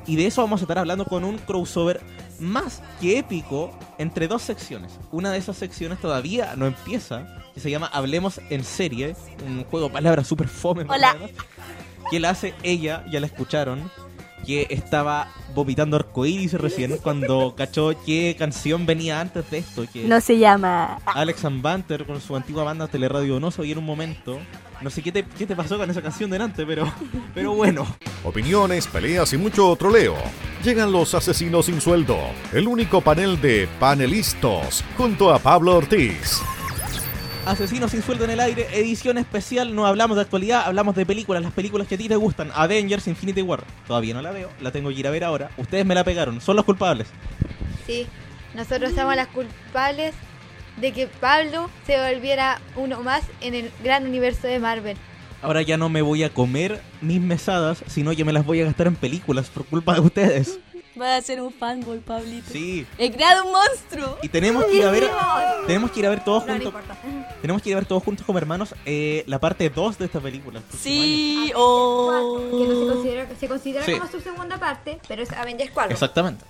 [0.06, 2.00] Y de eso vamos a estar hablando con un crossover
[2.44, 4.98] más que épico entre dos secciones.
[5.10, 9.88] Una de esas secciones todavía no empieza, que se llama Hablemos en serie, un juego
[9.88, 10.84] de palabras súper fome.
[10.88, 11.16] Hola.
[12.10, 13.90] Que la hace ella, ya la escucharon,
[14.44, 19.84] que estaba vomitando arcoíris recién cuando cachó qué canción venía antes de esto.
[19.90, 20.98] Que No se llama.
[21.06, 24.38] Alex and Banter con su antigua banda Teleradio Donoso y en un momento,
[24.84, 26.92] no sé qué te, qué te pasó con esa canción delante, pero,
[27.34, 27.86] pero bueno.
[28.22, 30.14] Opiniones, peleas y mucho troleo.
[30.62, 32.18] Llegan los asesinos sin sueldo,
[32.52, 36.42] el único panel de panelistas, junto a Pablo Ortiz.
[37.46, 39.74] Asesinos sin sueldo en el aire, edición especial.
[39.74, 42.50] No hablamos de actualidad, hablamos de películas, las películas que a ti te gustan.
[42.54, 43.64] Avengers Infinity War.
[43.86, 45.50] Todavía no la veo, la tengo que ir a ver ahora.
[45.56, 47.08] Ustedes me la pegaron, son los culpables.
[47.86, 48.06] Sí,
[48.54, 50.14] nosotros somos las culpables
[50.76, 54.96] de que Pablo se volviera uno más en el gran universo de Marvel.
[55.42, 58.64] Ahora ya no me voy a comer mis mesadas, sino que me las voy a
[58.64, 60.58] gastar en películas por culpa de ustedes.
[61.00, 62.50] Va a ser un fanboy, Pablito.
[62.52, 62.86] Sí.
[62.98, 64.16] He creado un monstruo.
[64.22, 65.10] Y tenemos que ir a ver,
[65.66, 66.96] tenemos que ir a ver todos No, no juntos, importa.
[67.42, 70.20] tenemos que ir a ver todos juntos como hermanos eh, la parte 2 de esta
[70.20, 70.60] película.
[70.78, 72.40] Sí, Que oh.
[72.52, 73.92] no se considera, se considera Sí.
[73.98, 75.74] como su segunda parte, pero es Avengers año.
[75.74, 75.92] 4.
[75.92, 76.44] Exactamente.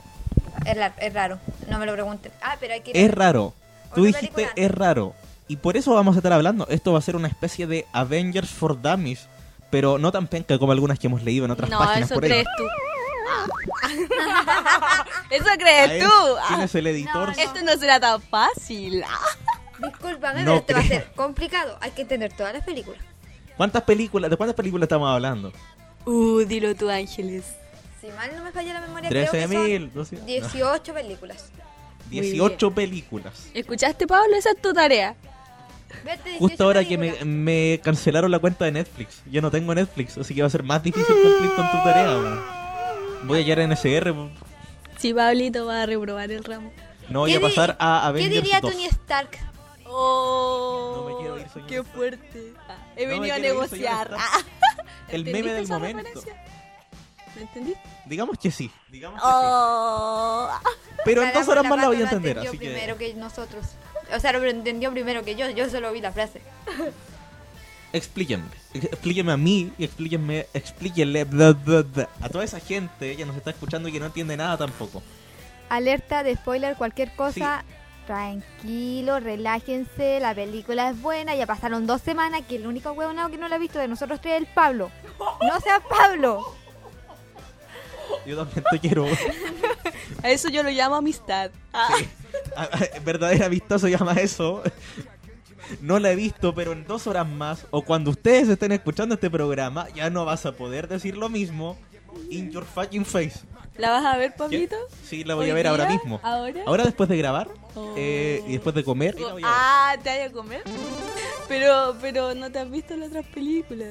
[0.67, 1.39] Es, es raro,
[1.71, 2.31] no me lo pregunten.
[2.43, 3.55] Ah, pero hay que ir Es raro.
[3.95, 4.53] Tú dijiste película.
[4.57, 5.15] es raro.
[5.49, 6.67] Y por eso vamos a estar hablando.
[6.69, 9.29] Esto va a ser una especie de Avengers for Dummies.
[9.71, 12.25] Pero no tan penca como algunas que hemos leído en otras No, páginas eso por
[12.25, 12.31] ahí.
[12.31, 12.65] crees tú.
[15.31, 16.37] eso A crees él, tú.
[16.49, 17.29] ¿Quién es el editor?
[17.29, 17.43] No, no.
[17.43, 19.05] Esto no será tan fácil.
[19.79, 21.77] Discúlpame, No pero te va a ser complicado.
[21.81, 23.01] Hay que entender todas las películas.
[23.57, 24.31] ¿Cuántas películas?
[24.31, 25.53] ¿De cuántas películas estamos hablando?
[26.07, 27.45] Uh, dilo tú, Ángeles.
[28.01, 31.51] Si mal no me falla la memoria, creo que son 13.000, 12, no, 18 películas.
[32.21, 33.49] 18 películas.
[33.55, 34.37] ¿Escuchaste, Pablo?
[34.37, 35.15] Esa es tu tarea.
[36.05, 39.23] Vete 18 Justo ahora que me, cancelaron la cuenta de Netflix.
[39.31, 42.43] Yo no tengo Netflix, así que va a ser más difícil cumplir con tu tarea.
[43.25, 44.15] Voy a llegar en SR.
[44.99, 46.73] Sí, Pablito va a reprobar el ramo.
[47.09, 48.71] No voy ¿Qué a pasar a ¿Qué Avengers diría 2.
[48.73, 49.31] Tony Stark?
[49.87, 51.69] Oh, No me quiero ir, señor.
[51.69, 52.53] qué fuerte.
[52.69, 54.11] Ah, he No venido a ir, negociar.
[54.19, 54.39] Ah.
[55.09, 56.03] El meme ¿Entendiste del momento.
[56.03, 56.45] referencia?
[57.37, 57.81] ¿Me entendiste?
[58.07, 58.71] Digamos que sí.
[58.91, 60.49] Digamos que Oh.
[60.63, 60.71] sí.
[61.05, 62.37] Pero en dos horas más la voy a lo entender.
[62.39, 63.67] entendió Así que primero que nosotros.
[64.15, 65.49] O sea, lo entendió primero que yo.
[65.51, 66.41] Yo solo vi la frase.
[67.93, 68.49] explíquenme.
[68.75, 73.37] Explíquenme a mí y explíquenme, explíquenle bla, bla, bla, a toda esa gente que nos
[73.37, 75.03] está escuchando y que no entiende nada tampoco.
[75.69, 77.65] Alerta de spoiler, cualquier cosa.
[78.07, 83.39] Tranquilo, relájense, la película es buena, ya pasaron dos semanas que el único huevonado que
[83.39, 84.91] no la ha visto de nosotros tres es el Pablo.
[85.19, 86.55] No seas Pablo.
[88.27, 89.07] Yo también te quiero.
[90.23, 91.51] A eso yo lo llamo amistad.
[91.73, 91.89] Ah.
[91.99, 92.09] Sí.
[92.57, 94.63] A- a- Verdadera amistad se llama eso.
[95.81, 99.31] No la he visto, pero en dos horas más, o cuando ustedes estén escuchando este
[99.31, 101.79] programa, ya no vas a poder decir lo mismo
[102.31, 103.41] in your fucking face.
[103.77, 104.35] ¿La vas a ver.
[104.37, 104.77] Pablito?
[105.05, 106.21] Sí, la voy ¿Hoy a ver ahora mismo.
[106.23, 106.63] ¿Ahora?
[106.67, 107.93] Ahora después de grabar Oh.
[107.97, 109.17] eh, y después de comer.
[109.43, 110.63] Ah, ¿te vaya a comer?
[111.49, 113.89] Pero, pero no te has visto las otras películas.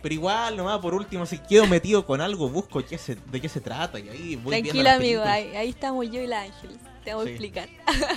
[0.00, 3.48] Pero igual, nomás, por último, si quedo metido con algo, busco qué se, de qué
[3.48, 6.76] se trata y ahí voy Tranquilo, amigo, ahí, ahí estamos yo y la Ángeles.
[7.04, 7.30] Te vamos Sí.
[7.30, 7.68] a explicar.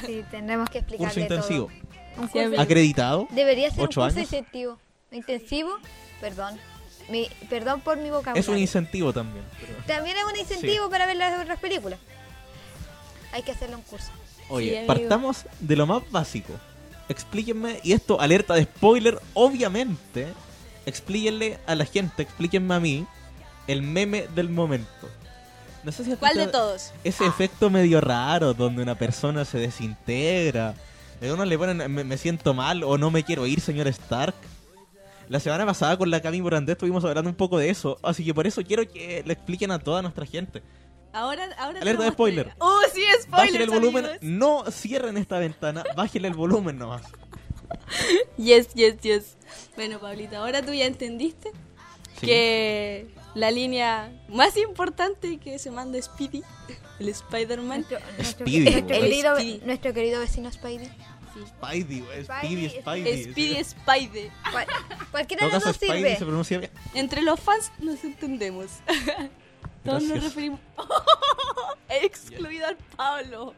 [0.06, 1.68] Sí, tendremos que Curso explicarle intensivo.
[1.68, 2.22] todo.
[2.22, 2.62] Un Sí, curso- amigo.
[2.62, 3.28] ¿Acreditado?
[3.32, 4.32] Debería ser un ¿Ocho curso años?
[4.34, 4.78] intensivo.
[5.12, 5.70] ¿Intensivo?
[6.20, 6.60] Perdón.
[7.10, 8.40] Mi, perdón por mi vocabulario.
[8.40, 9.44] Es un incentivo también.
[9.60, 12.00] pero- También es un incentivo para ver las otras películas.
[13.32, 14.12] Hay que hacerle un curso.
[14.50, 16.54] Oye, Sí, partamos de lo más básico.
[17.10, 20.28] Explíquenme, y esto, alerta de spoiler, obviamente.
[20.86, 23.06] Explíquenle a la gente, explíquenme a mí,
[23.68, 25.10] el meme del momento.
[25.84, 26.92] No sé si ¿Cuál de todos?
[27.04, 30.76] Ese efecto medio raro donde una persona se desintegra.
[31.20, 34.36] De uno le ponen, me, me siento mal o no me quiero ir, señor Stark.
[35.30, 38.34] La semana pasada con la Cami Morandé estuvimos hablando un poco de eso, así que
[38.34, 40.62] por eso quiero que le expliquen a toda nuestra gente.
[41.14, 42.54] Ahora, ahora Alerta de spoiler.
[42.60, 43.62] ¡Oh, sí, Bájenle spoiler!
[43.62, 47.04] el volumen, no cierren esta ventana, bájenle el volumen nomás.
[48.38, 49.38] Yes, yes, yes.
[49.82, 51.50] Bueno, Pablito, ahora tú ya entendiste
[52.20, 52.28] Sí.
[52.28, 56.44] que la línea más importante que se manda Speedy,
[57.00, 59.02] el Spider-Man, Nuestro, nuestro- Speedy, nuestro weón.
[59.02, 59.62] querido, Speedy.
[59.66, 60.92] nuestro querido vecino Spidey.
[61.48, 63.64] Spidey, wey, Speedy, Spidey, Spidey.
[63.64, 64.30] Speedy.
[64.52, 64.68] Cual-
[65.00, 66.16] En cualquiera de los dos Spidey sirve.
[66.18, 66.72] se pronuncia bien.
[66.94, 68.68] Entre los fans nos entendemos.
[69.84, 70.60] Todos nos referimos.
[71.90, 73.56] He excluido al Pablo.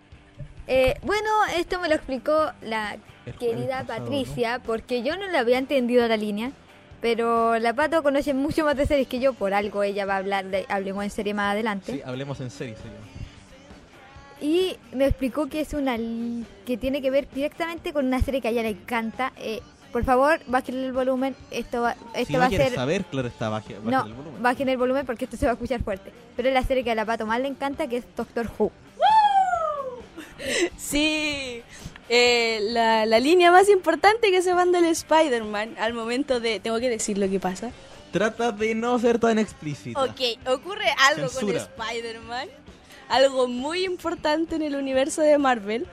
[0.67, 2.97] Eh, bueno, esto me lo explicó la
[3.39, 6.51] querida pasado, Patricia, porque yo no le había entendido la línea.
[7.01, 10.17] Pero la Pato conoce mucho más de series que yo, por algo ella va a
[10.17, 11.91] hablar de Hablemos en serie más adelante.
[11.91, 12.95] Sí, hablemos en serio, señor.
[14.39, 15.97] Y me explicó que es una
[16.65, 19.33] que tiene que ver directamente con una serie que a ella le encanta.
[19.37, 19.59] Eh,
[19.91, 21.35] por favor, bajen el volumen.
[21.51, 22.73] Esto va, esto si va a ser.
[22.73, 24.41] saber, claro está, baje, baje no, el volumen.
[24.43, 26.11] bajen el volumen porque esto se va a escuchar fuerte.
[26.35, 28.71] Pero es la serie que a la Pato más le encanta, que es Doctor Who.
[30.77, 31.61] Sí,
[32.15, 36.59] eh, la, la línea más importante que se manda el Spider-Man al momento de...
[36.59, 37.71] Tengo que decir lo que pasa.
[38.11, 39.99] Trata de no ser tan explícita.
[40.03, 41.65] Ok, ocurre algo Censura.
[41.75, 42.49] con Spider-Man,
[43.09, 45.87] algo muy importante en el universo de Marvel.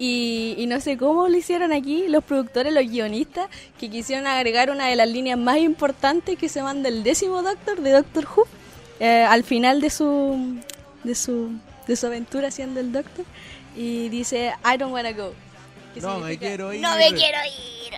[0.00, 4.70] Y, y no sé cómo lo hicieron aquí los productores, los guionistas, que quisieron agregar
[4.70, 8.46] una de las líneas más importantes que se manda el décimo Doctor de Doctor Who
[8.98, 10.58] eh, al final de su,
[11.04, 11.52] de su
[11.86, 13.24] de su aventura siendo el Doctor
[13.76, 15.34] y dice I don't wanna go.
[15.94, 16.80] que No me quiero ir.
[16.80, 17.94] No me quiero ir.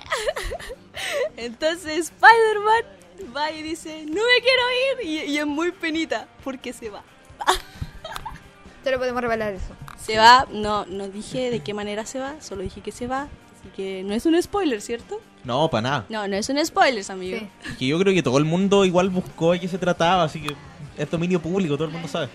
[1.37, 4.63] Entonces Spider-Man va y dice, no me quiero
[5.03, 5.09] ir.
[5.09, 7.03] Y, y es muy penita porque se va.
[8.85, 9.75] Solo podemos revelar eso.
[10.05, 13.29] Se va, no, no dije de qué manera se va, solo dije que se va.
[13.61, 15.21] Así que no es un spoiler, ¿cierto?
[15.45, 16.07] No, para nada.
[16.09, 17.39] No, no es un spoiler, amigo.
[17.39, 17.75] Sí.
[17.79, 20.57] Que yo creo que todo el mundo igual buscó de qué se trataba, así que
[20.99, 22.29] es dominio público, todo el mundo sabe.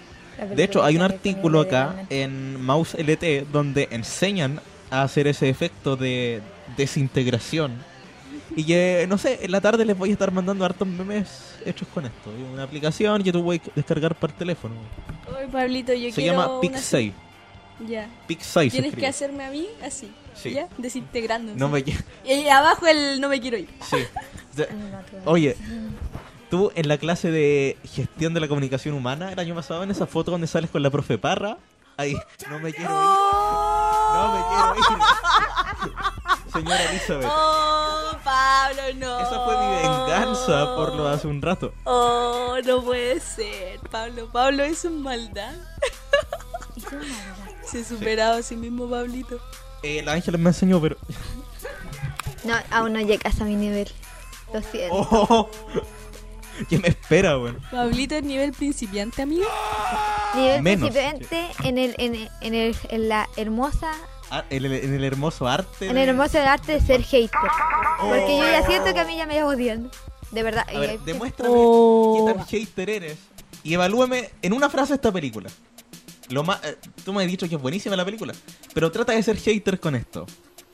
[0.55, 4.59] De hecho, hay un artículo acá en Mouse LT donde enseñan
[4.89, 6.41] a hacer ese efecto de
[6.77, 7.73] desintegración.
[8.55, 11.87] Y que, no sé, en la tarde les voy a estar mandando hartos memes hechos
[11.93, 12.31] con esto.
[12.31, 14.75] Es Una aplicación que tú puedes descargar para el teléfono.
[15.51, 17.13] Pablito, yo Se quiero llama una- Pixay.
[17.87, 18.09] Ya.
[18.27, 20.09] Pixay se Tienes que hacerme a mí así.
[20.33, 20.51] Sí.
[20.53, 20.67] ¿Ya?
[20.77, 21.59] Desintegrándose.
[21.59, 21.83] No me
[22.25, 23.69] Y abajo el no me quiero ir.
[23.87, 23.97] Sí.
[24.55, 24.67] De-
[25.25, 25.55] Oye,
[26.49, 30.07] tú en la clase de gestión de la comunicación humana el año pasado, en esa
[30.07, 31.57] foto donde sales con la profe Parra,
[31.97, 32.15] ahí,
[32.49, 33.17] no me quiero ir.
[34.13, 35.97] No me quiero ir.
[36.53, 37.29] Señora Elizabeth.
[37.29, 39.19] Oh, Pablo, no.
[39.19, 41.73] Esa fue mi venganza por lo de hace un rato.
[41.83, 43.79] Oh, no puede ser.
[43.91, 45.53] Pablo, Pablo es un maldad.
[47.65, 49.39] Se ha superado a sí mismo, Pablito.
[49.83, 50.97] Eh, la Ángeles me enseñó, pero.
[52.43, 53.91] No, aún no llegas a mi nivel.
[54.53, 54.95] Lo siento.
[54.95, 55.49] Oh,
[56.69, 57.59] ¿Qué me espera, weón?
[57.71, 59.45] Pablito es nivel principiante, amigo.
[60.35, 60.89] Nivel menos.
[60.89, 63.91] principiante en, el, en, el- en, el, en la hermosa
[64.29, 65.87] Ah, en, el, en el hermoso arte.
[65.87, 67.29] en de- el hermoso arte de ser hater.
[67.99, 69.89] Porque yo ya siento que a mí ya me odian.
[70.31, 70.65] De verdad.
[70.73, 72.25] A ver, demuéstrame Oh.
[72.27, 73.17] qué tan hater eres.
[73.63, 75.49] Y evalúame en una frase esta película.
[76.29, 78.33] Lo más, eh, tú me has dicho que es buenísima la película.
[78.73, 80.25] Pero trata de ser hater con esto.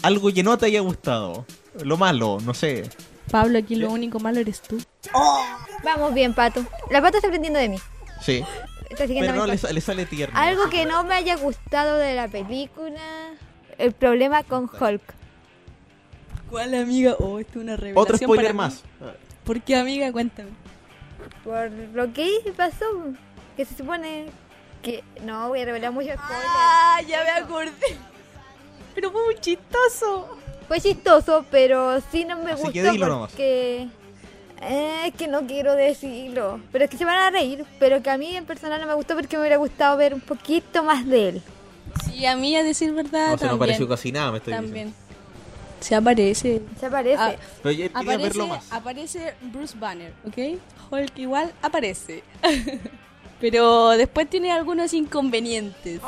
[0.02, 1.46] Algo que no te haya gustado.
[1.84, 2.90] Lo malo, no sé.
[3.32, 4.78] Pablo, aquí lo único malo eres tú.
[5.84, 6.66] Vamos bien, Pato.
[6.90, 7.78] La Pato está aprendiendo de mí.
[8.22, 8.44] Sí.
[8.90, 10.38] Está siguiendo Pero no le, sale tierno.
[10.38, 13.00] Algo que no me haya gustado de la película.
[13.78, 15.02] El problema con Hulk.
[16.50, 17.16] ¿Cuál amiga?
[17.20, 18.58] Oh, esto es una revelación Otro spoiler para mí.
[18.58, 18.84] más.
[19.44, 20.12] ¿Por qué, amiga?
[20.12, 20.52] Cuéntame.
[21.44, 22.86] Por lo que pasó.
[23.58, 24.28] Que se supone
[24.84, 25.04] que.
[25.24, 26.46] No voy a revelar mucho spoiler.
[26.46, 27.98] Ah, ya me acordé.
[28.94, 30.38] Pero fue muy chistoso.
[30.68, 33.32] Fue chistoso, pero sí no me Así que gustó dilo nomás.
[33.32, 33.88] porque...
[34.62, 36.60] Eh, es que no quiero decirlo.
[36.72, 37.66] Pero es que se van a reír.
[37.80, 40.22] Pero que a mí en personal no me gustó porque me hubiera gustado ver un
[40.22, 41.42] poquito más de él.
[42.06, 43.60] Sí, a mí, a decir verdad, No también.
[43.60, 44.94] pareció casi nada, me estoy También.
[45.82, 46.62] Se aparece.
[46.80, 47.18] Se aparece.
[47.20, 47.54] Ah, diciendo.
[47.62, 48.72] Pero yo quería aparece, verlo más.
[48.72, 50.38] aparece Bruce Banner, ¿ok?
[50.92, 52.24] Hulk igual aparece.
[53.42, 56.00] Pero después tiene algunos inconvenientes.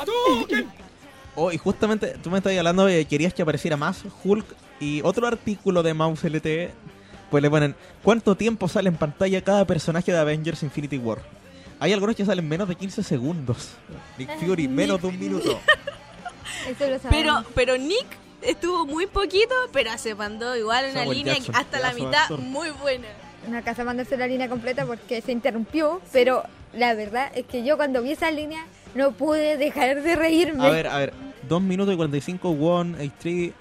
[1.36, 4.46] Oh, y justamente tú me estabas hablando de que querías que apareciera más Hulk
[4.80, 6.72] y otro artículo de Mouse LTE,
[7.30, 11.20] pues le ponen ¿cuánto tiempo sale en pantalla cada personaje de Avengers Infinity War?
[11.80, 13.72] Hay algunos que salen menos de 15 segundos.
[14.18, 15.60] Nick Fury, menos de un minuto.
[16.70, 17.10] Eso lo sabemos.
[17.10, 18.06] Pero, pero Nick
[18.42, 22.70] estuvo muy poquito, pero se mandó igual una Samuel línea Jackson, hasta la mitad muy
[22.70, 23.08] buena.
[23.50, 26.02] No alcanzó a mandarse la línea completa porque se interrumpió.
[26.14, 28.66] Pero la verdad es que yo cuando vi esa línea
[28.96, 30.66] no pude dejar de reírme.
[30.66, 31.14] A ver, a ver.
[31.48, 33.54] 2 minutos y 45, One, H3,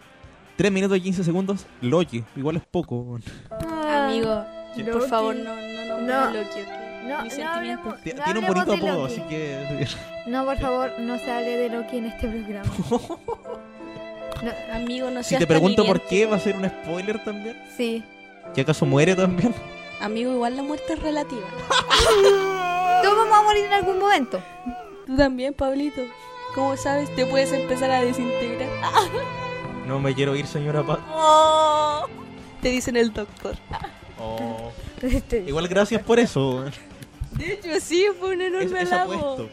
[0.57, 2.25] 3 minutos y 15 segundos, Loki.
[2.37, 3.19] Igual es poco.
[3.51, 4.85] Ah, Amigo, ¿Qué?
[4.85, 6.31] por favor, no, no, no, No.
[6.33, 6.69] Loki, ok.
[7.05, 9.87] No, Mis no hablemos- Tiene un bonito apodo, así que...
[10.27, 12.71] No, por favor, no se hable de Loki en este programa.
[14.43, 17.23] No, Amigo, no Si seas te tan pregunto por qué, ¿va a ser un spoiler
[17.25, 17.57] también?
[17.77, 18.03] sí.
[18.55, 19.55] ¿Que acaso muere también?
[20.01, 21.47] Amigo, igual la muerte es relativa.
[23.03, 24.41] Todos vamos a morir en algún momento.
[25.07, 26.03] Tú también, Pablito.
[26.55, 27.15] ¿Cómo sabes?
[27.17, 28.69] Te puedes empezar a desintegrar.
[29.87, 30.99] No me quiero ir, señora Pat.
[31.13, 32.07] Oh,
[32.63, 33.55] te dicen el doctor.
[34.19, 34.73] Oh.
[35.47, 36.65] Igual gracias por eso.
[37.33, 39.47] De hecho, sí, fue un enorme es halago.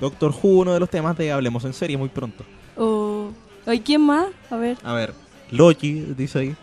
[0.00, 2.42] Doctor Who, uno de los temas de Hablemos en serie muy pronto.
[2.78, 3.32] O...
[3.66, 4.28] ¿Ay, ¿Quién más?
[4.50, 5.12] A ver, A ver,
[5.50, 6.56] Loki, dice ahí.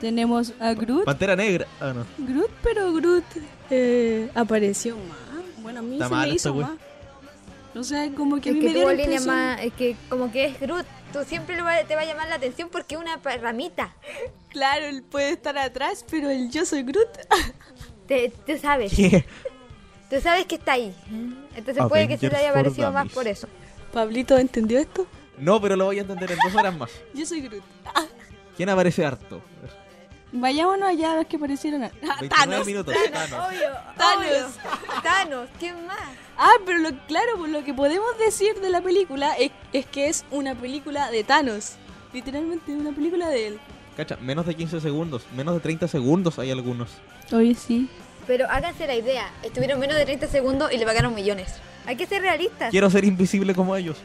[0.00, 1.04] tenemos a Groot.
[1.04, 1.66] Pantera Negra.
[1.80, 2.06] Ah, no.
[2.24, 3.24] Groot, pero Groot
[3.70, 5.62] eh, apareció más.
[5.62, 6.70] Bueno, a mí Está se mal me hizo más.
[7.74, 9.60] O sea, como que a Es mí que me dio tuvo la línea impresión- más,
[9.62, 12.34] es que como que es Groot, tú siempre lo va- te va a llamar la
[12.34, 13.94] atención porque es una ramita.
[14.48, 17.08] Claro, él puede estar atrás, pero el yo soy Groot.
[18.08, 19.24] Te, tú sabes, ¿Qué?
[20.10, 20.92] tú sabes que está ahí.
[21.54, 23.46] Entonces puede que se te Avengers haya parecido más por eso.
[23.92, 25.06] Pablito, ¿entendió esto?
[25.38, 26.90] No, pero lo voy a entender en dos horas más.
[27.14, 27.62] Yo soy Groot.
[28.56, 29.40] ¿Quién aparece harto?
[30.32, 31.82] Vayámonos allá a los que aparecieron.
[31.84, 32.66] a- 29 Thanos.
[32.66, 32.94] minutos.
[33.12, 33.48] Thanos.
[33.48, 34.26] Obvio, Thanos.
[34.26, 35.02] obvio.
[35.02, 35.98] Thanos, ¿quién más?
[36.38, 40.08] Ah, pero lo, claro, pues lo que podemos decir de la película es, es que
[40.08, 41.74] es una película de Thanos.
[42.12, 43.60] Literalmente una película de él.
[43.96, 46.90] Cacha, menos de 15 segundos, menos de 30 segundos hay algunos.
[47.32, 47.88] Oye, sí.
[48.26, 51.54] Pero háganse la idea, estuvieron menos de 30 segundos y le pagaron millones.
[51.86, 52.70] Hay que ser realistas.
[52.70, 53.96] Quiero ser invisible como ellos.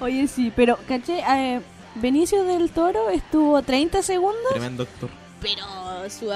[0.00, 1.20] Oye, sí, pero, ¿caché?
[1.20, 1.60] Eh,
[1.94, 5.10] Benicio del Toro estuvo 30 segundos, Tremendo actor.
[5.42, 6.30] Pero su,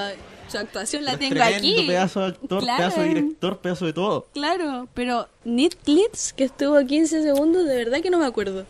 [0.51, 1.87] su actuación la Pero tengo tremendo aquí.
[1.87, 2.77] pedazo de actor, Claro.
[2.77, 4.27] pedazo de director, pedazo de todo.
[4.33, 8.65] Claro, pero Nick Litz, que estuvo 15 segundos, de verdad que no me acuerdo.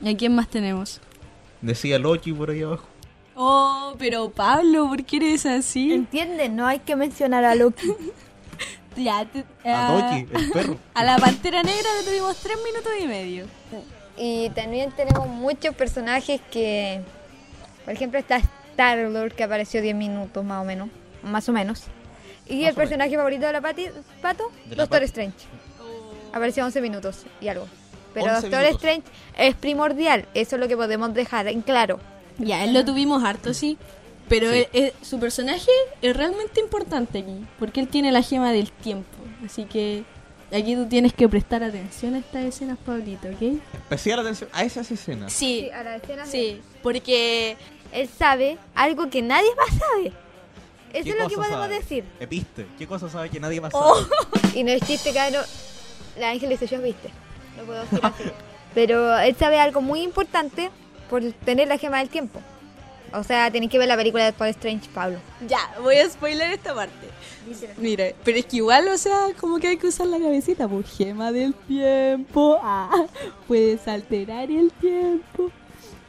[0.00, 1.00] ¿Y a quién más tenemos?
[1.60, 2.86] Decía Loki por ahí abajo.
[3.34, 5.92] Oh, pero Pablo, ¿por qué eres así?
[5.92, 6.54] ¿Entienden?
[6.56, 7.86] No hay que mencionar a Loki.
[8.94, 10.76] Ya, te- A ah, Loki, el perro.
[10.94, 13.46] a la Pantera Negra le tuvimos 3 minutos y medio.
[14.18, 17.00] Y también tenemos muchos personajes que,
[17.86, 18.42] por ejemplo, está
[18.72, 20.88] Star-Lord que apareció 10 minutos más o menos,
[21.22, 21.84] más o menos.
[22.46, 23.86] Y Más el personaje favorito de la Pati,
[24.20, 25.04] Pato, De la Doctor Pati.
[25.04, 25.36] Strange.
[26.32, 27.66] Apareció 11 minutos y algo.
[28.14, 28.76] Pero 11 Doctor minutos.
[28.82, 29.02] Strange
[29.38, 32.00] es primordial, eso es lo que podemos dejar en claro.
[32.38, 33.78] Ya, él lo tuvimos harto, sí.
[34.28, 34.58] Pero Sí.
[34.58, 35.70] él- él- su personaje
[36.00, 39.08] es realmente importante aquí, porque él tiene la gema del tiempo.
[39.44, 40.04] Así que
[40.52, 43.58] aquí tú tienes que prestar atención a estas escenas, Pablito, ¿ok?
[43.74, 45.32] Especial atención a esas escenas.
[45.32, 47.56] Sí, a la escena sí, porque
[47.92, 50.12] él sabe algo que nadie más sabe.
[50.92, 51.74] Eso ¿Qué es lo que podemos sabe?
[51.74, 52.04] decir.
[52.20, 52.66] Episte.
[52.78, 53.94] ¿Qué cosa sabe que nadie más Oh.
[53.96, 54.48] sabe?
[54.58, 55.44] Y no es chiste, cabrón.
[56.18, 57.08] La Ángel dice, yo viste.
[57.56, 58.24] Lo puedo decir así.
[58.74, 60.70] Pero él sabe algo muy importante
[61.08, 62.40] por tener la gema del tiempo.
[63.14, 65.18] O sea, tenéis que ver la película de Doctor Strange, Pablo.
[65.46, 67.08] ya, voy a spoiler esta parte.
[67.76, 70.86] Mira, pero es que igual, o sea, como que hay que usar la cabecita, pues
[70.96, 72.58] gema del tiempo.
[72.62, 73.04] Ah,
[73.48, 75.50] puedes alterar el tiempo.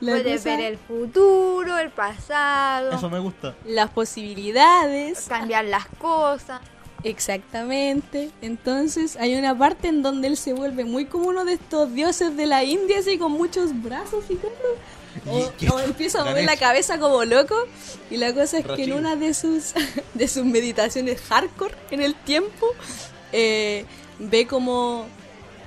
[0.03, 3.55] La Puedes cosa- ver el futuro, el pasado, Eso me gusta.
[3.65, 5.25] las posibilidades.
[5.29, 6.59] cambiar las cosas.
[7.03, 8.31] Exactamente.
[8.41, 12.35] Entonces hay una parte en donde él se vuelve muy como uno de estos dioses
[12.35, 14.51] de la India, así con muchos brazos y todo.
[15.29, 17.55] O, o empieza a mover la cabeza como loco.
[18.09, 19.73] Y la cosa es que en una de sus,
[20.13, 22.67] de sus meditaciones hardcore en el tiempo,
[23.31, 23.85] eh,
[24.19, 25.05] ve como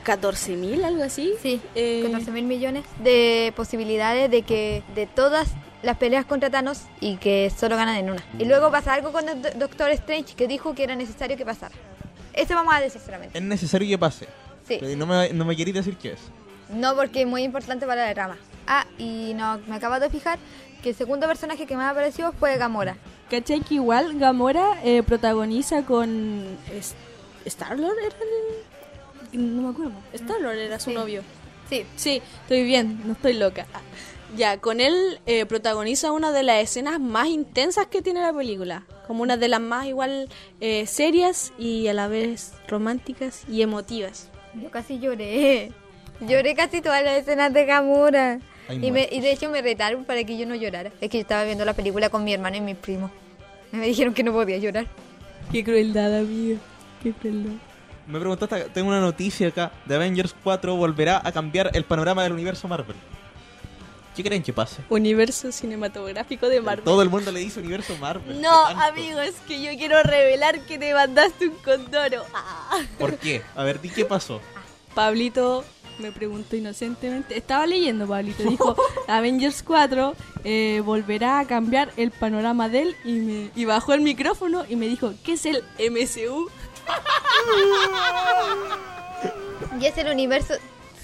[0.07, 1.34] 14.000, algo así.
[1.42, 5.48] Sí, Eh, 14 mil millones de posibilidades de que de todas
[5.82, 8.24] las peleas contra Thanos y que solo ganan en una.
[8.38, 11.44] Y luego pasa algo con el Do- Doctor Strange que dijo que era necesario que
[11.44, 11.74] pasara.
[12.32, 13.36] Eso vamos a decir solamente.
[13.38, 14.26] Es necesario que pase.
[14.66, 14.78] Sí.
[14.80, 16.20] Pero no me, no me queréis decir qué es.
[16.70, 18.36] No, porque es muy importante para la trama.
[18.66, 20.38] Ah, y no, me acabo de fijar
[20.82, 22.96] que el segundo personaje que más apareció fue Gamora.
[23.30, 26.44] ¿Cachai que igual Gamora eh, protagoniza con...
[26.76, 26.94] es-
[27.44, 28.66] ¿Star-Lord era el...?
[29.33, 29.93] No me acuerdo.
[30.12, 30.97] Star-Lord era su Sí.
[30.97, 31.22] novio.
[31.68, 33.66] Sí, Sí, estoy bien, no estoy loca.
[33.74, 33.81] Ah,
[34.37, 38.85] Ya, con él eh, protagoniza una de las escenas más intensas que tiene la película.
[39.07, 40.29] Como una de las más igual
[40.61, 44.29] eh, serias y a la vez románticas y emotivas.
[44.61, 45.70] yo casi lloré.
[46.20, 48.41] Lloré casi todas las escenas de Gamora.
[48.70, 50.91] Y, me- y de hecho me retaron para que yo no llorara.
[51.01, 53.11] Es que yo estaba viendo la película con mi hermano y mi primo.
[53.70, 54.87] Me dijeron que no podía llorar.
[55.53, 56.59] Qué crueldad, amiga.
[57.03, 57.53] Qué crueldad.
[58.07, 59.72] Me preguntaste, tengo una noticia acá.
[59.88, 62.96] The Avengers 4 volverá a cambiar el panorama del universo Marvel.
[64.14, 64.82] ¿Qué creen que pase?
[64.88, 66.84] Universo cinematográfico de Marvel.
[66.84, 68.40] Todo el mundo le dice universo Marvel.
[68.40, 72.24] No, amigo, es que yo quiero revelar que te mandaste un condoro.
[72.32, 72.80] Ah.
[72.98, 73.42] ¿Por qué?
[73.54, 74.40] A ver, di qué pasó.
[74.94, 75.64] Pablito
[75.98, 78.76] me preguntó inocentemente, estaba leyendo Pablito, dijo
[79.09, 84.02] Avengers 4 eh, volverá a cambiar el panorama de él y, me, y bajó el
[84.02, 86.50] micrófono y me dijo, ¿qué es el MCU?
[89.80, 90.55] Y es el universo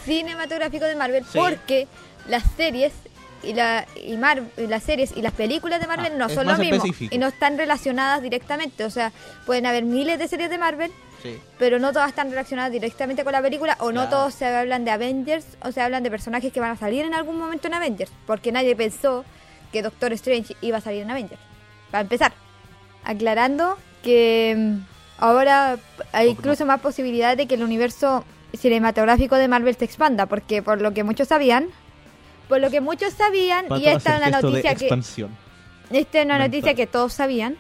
[0.05, 1.39] cinematográfico de Marvel Sí.
[1.39, 1.87] porque
[2.29, 2.93] las series
[3.43, 6.47] y, la, y, Mar- y las series y las películas de Marvel Ah, no son
[6.47, 7.15] lo mismo específico.
[7.15, 8.85] y no están relacionadas directamente.
[8.85, 9.13] O sea,
[9.47, 11.39] pueden haber miles de series de Marvel, Sí.
[11.59, 14.91] pero no todas están relacionadas directamente con la película o no todos se hablan de
[14.93, 18.11] Avengers o se hablan de personajes que van a salir en algún momento en Avengers,
[18.27, 19.25] porque nadie pensó
[19.73, 21.41] que Doctor Strange iba a salir en Avengers.
[21.91, 22.33] Para empezar,
[23.05, 24.92] aclarando que mm,
[25.23, 25.79] ahora
[26.13, 30.83] hay incluso más posibilidades de que el universo cinematográfico de Marvel se expanda, porque por
[30.83, 31.69] lo que muchos sabían,
[32.49, 36.39] por lo que muchos sabían, Pato y esta es una noticia que esta es una
[36.39, 36.51] mental.
[36.51, 37.57] noticia que todos sabían.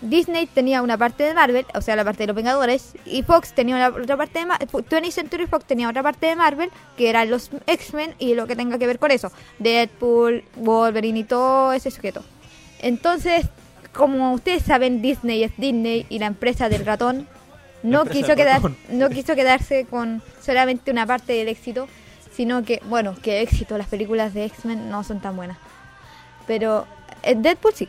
[0.00, 3.52] Disney tenía una parte de Marvel, o sea, la parte de los Vengadores, y Fox
[3.52, 4.68] tenía una otra parte de Marvel.
[4.68, 8.54] 20th Century Fox tenía otra parte de Marvel, que eran los X-Men y lo que
[8.54, 9.32] tenga que ver con eso.
[9.58, 12.22] Deadpool, Wolverine y todo ese sujeto.
[12.80, 13.46] Entonces,
[13.94, 17.26] como ustedes saben, Disney es Disney y la empresa del ratón
[17.82, 18.60] no quiso quedar,
[18.90, 21.88] no quiso quedarse con solamente una parte del éxito,
[22.32, 25.58] sino que, bueno, que éxito, las películas de X-Men no son tan buenas.
[26.46, 26.86] Pero
[27.22, 27.88] eh, Deadpool sí.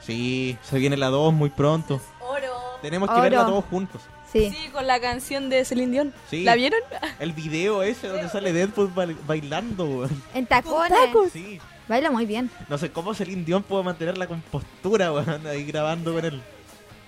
[0.00, 2.00] Sí, se viene la 2 muy pronto.
[2.20, 2.52] Oro.
[2.80, 3.22] Tenemos que Oro.
[3.22, 4.02] verla todos juntos.
[4.32, 4.50] Sí.
[4.50, 6.14] Sí, con la canción de Celine Dion.
[6.30, 6.42] Sí.
[6.42, 6.80] ¿La vieron?
[7.20, 10.08] El video ese donde sale Deadpool ba- bailando.
[10.34, 10.98] En tacones.
[11.32, 11.60] Sí.
[11.88, 12.50] Baila muy bien.
[12.68, 16.40] No sé cómo Celine Dion puede mantener la compostura, weón, ahí grabando con él.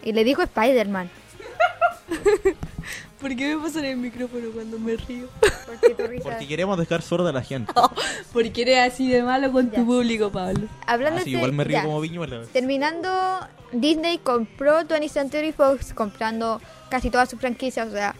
[0.03, 1.09] Y le dijo Spider-Man.
[3.21, 5.29] ¿Por qué me pasan el micrófono cuando me río?
[5.67, 7.73] Porque tu risa- Porque queremos dejar sorda a la gente.
[8.33, 10.69] Porque eres así de malo con tu público, Pablo.
[10.87, 11.85] Hablando Así de- igual me río ya.
[11.85, 12.43] como viñuela.
[12.53, 13.11] Terminando,
[13.73, 16.61] Disney compró 20th Century Fox comprando
[16.91, 17.89] casi todas sus franquicias.
[17.89, 18.15] O sea,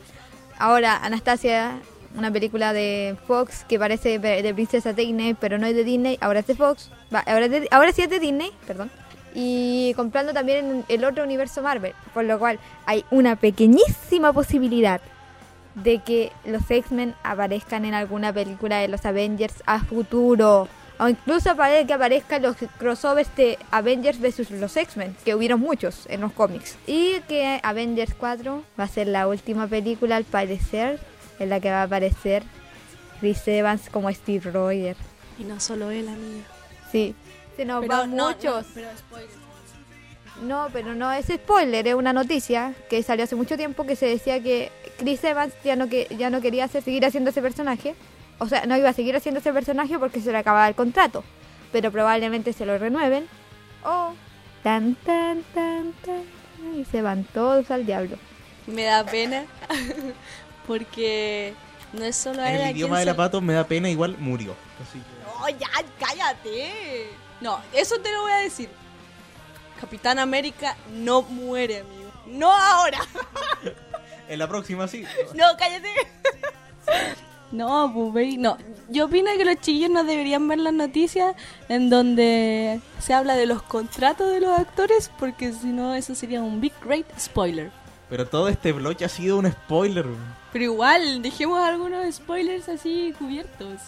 [0.59, 1.81] ahora Anastasia,
[2.17, 6.41] una película de Fox que parece de princesa Disney, pero no es de Disney, ahora
[6.41, 6.91] es de Fox.
[7.15, 8.91] Va, ahora, es de- ahora sí es de Disney, perdón.
[9.35, 11.93] Y comprando también el otro universo Marvel.
[12.13, 15.01] Por lo cual hay una pequeñísima posibilidad
[15.75, 20.69] de que los X-Men aparezcan en alguna película de los Avengers a futuro.
[21.01, 26.07] O incluso para que aparezcan los crossovers de Avengers vs los X-Men, que hubieron muchos
[26.09, 26.77] en los cómics.
[26.87, 31.01] Y que Avengers 4 va a ser la última película, al parecer,
[31.39, 32.43] en la que va a aparecer
[33.21, 34.99] Chris Evans como Steve Rogers.
[35.39, 36.45] Y no solo él, amiga.
[36.93, 37.15] Sí,
[37.57, 38.67] se nos Pero van no, muchos.
[38.67, 39.45] no, pero spoiler.
[40.43, 44.07] No, pero no es spoiler, es una noticia que salió hace mucho tiempo que se
[44.07, 47.95] decía que Chris Evans ya no, que, ya no quería hacer- seguir haciendo ese personaje.
[48.41, 51.23] O sea, no iba a seguir haciendo ese personaje porque se le acababa el contrato.
[51.71, 53.27] Pero probablemente se lo renueven.
[53.85, 54.13] O
[54.65, 56.23] tan tan tan tan
[56.77, 58.17] y se van todos al diablo.
[58.67, 59.45] Me da pena
[60.67, 61.55] porque
[61.93, 64.55] no es solo En él el idioma de la pato me da pena, igual murió.
[64.83, 67.11] Así que- No, ya, cállate.
[67.41, 68.69] No, eso te lo voy a decir.
[69.81, 72.11] Capitán América no muere, amigo.
[72.27, 73.01] No ahora.
[74.27, 75.05] En la próxima sí.
[75.35, 75.89] No, cállate.
[77.53, 78.59] No, pues no.
[78.89, 81.37] Yo opino que los chiquillos no deberían ver las noticias
[81.69, 86.43] en donde se habla de los contratos de los actores, porque si no, eso sería
[86.43, 87.71] un big great spoiler.
[88.11, 90.07] Pero todo este bloque ha sido un spoiler.
[90.55, 93.81] Pero igual, dejemos algunos spoilers así cubiertos.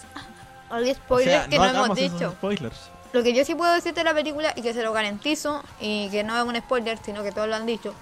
[0.69, 2.33] Hay O spoilers sea, que no no, hemos dicho.
[2.33, 2.91] spoilers.
[3.13, 6.11] Lo que yo sí puedo decirte de la película y que se lo garantizo y
[6.11, 7.95] que no es un spoiler, sino que todos lo han dicho.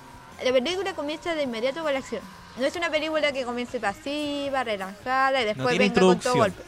[0.42, 2.22] La película comienza de inmediato con la acción.
[2.58, 6.62] No es una película que comience pasiva, relajada y después venga con todo golpe.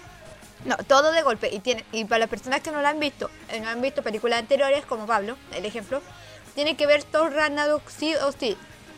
[0.66, 1.48] No, todo de golpe.
[1.50, 4.02] Y tiene y para las personas que no la han visto, eh, no han visto
[4.02, 6.02] películas anteriores, como Pablo, el ejemplo,
[6.54, 8.54] tiene que ver Thor Ragnarok sí o sí.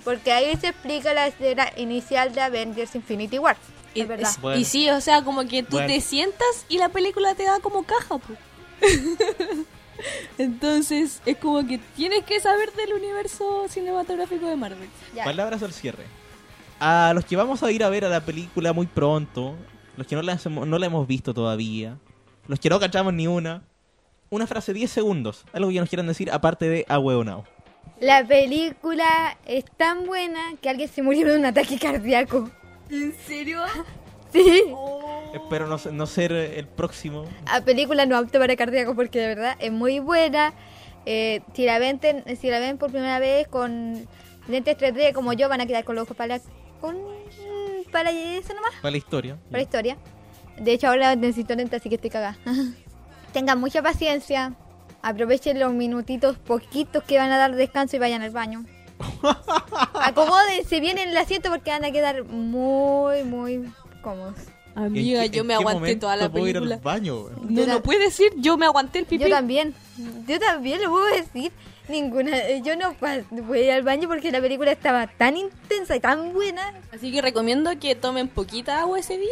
[0.09, 3.57] Porque ahí se explica la escena inicial de Avengers Infinity War.
[3.93, 4.31] Y, es verdad.
[4.31, 4.59] es- Bueno.
[4.59, 5.93] y sí, o sea, como que tú Bueno.
[5.93, 8.39] te sientas y la película te da como caja, pues.
[10.39, 14.89] Entonces, es como que tienes que saber del universo cinematográfico de Marvel.
[15.15, 15.25] Ya.
[15.25, 16.05] Palabras al cierre.
[16.81, 19.57] A los que vamos a ir a ver a la película muy pronto,
[19.97, 21.99] los que no la, no la hemos visto todavía,
[22.47, 23.63] los que no cachamos ni una,
[24.31, 27.45] una frase 10 segundos, algo que nos quieran decir aparte de ahueonao.
[28.01, 32.51] La película es tan buena que alguien se murió de un ataque cardíaco.
[32.91, 33.63] ¿En serio?
[34.31, 34.63] Sí.
[35.33, 37.25] Espero no, no ser el próximo.
[37.47, 40.53] La película no apta para cardíaco porque de verdad es muy buena.
[41.07, 41.99] Eh, si, la ven,
[42.39, 44.07] si la ven por primera vez con
[44.47, 46.41] lentes 3D como yo, van a quedar con los ojos para,
[46.79, 46.99] con,
[47.91, 49.37] para eso nomás, Para la historia.
[49.47, 49.97] para la historia.
[50.59, 52.37] De hecho, ahora necesito lentes, así que estoy cagada.
[53.33, 54.53] Tengan mucha paciencia.
[55.03, 58.65] Aprovechen los minutitos poquitos que van a dar descanso y vayan al baño.
[59.95, 63.73] Acomódense bien en el asiento porque van a quedar muy, muy
[64.03, 64.35] cómodos.
[64.75, 66.77] Amiga, ¿En qué- yo me aguanté toda la puedo ir película.
[66.77, 67.27] al baño?
[67.49, 69.25] No, no puedes decir, yo me aguanté el pipí.
[69.25, 69.75] Yo también.
[70.27, 71.53] Yo también lo puedo decir.
[71.89, 72.37] Ninguna.
[72.63, 76.75] Yo no a ir al baño porque la película estaba tan intensa y tan buena.
[76.95, 79.29] Así que recomiendo que tomen poquita agua ese día.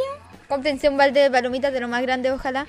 [0.48, 2.66] Cómprense un balde de palomitas de lo más grande, ojalá.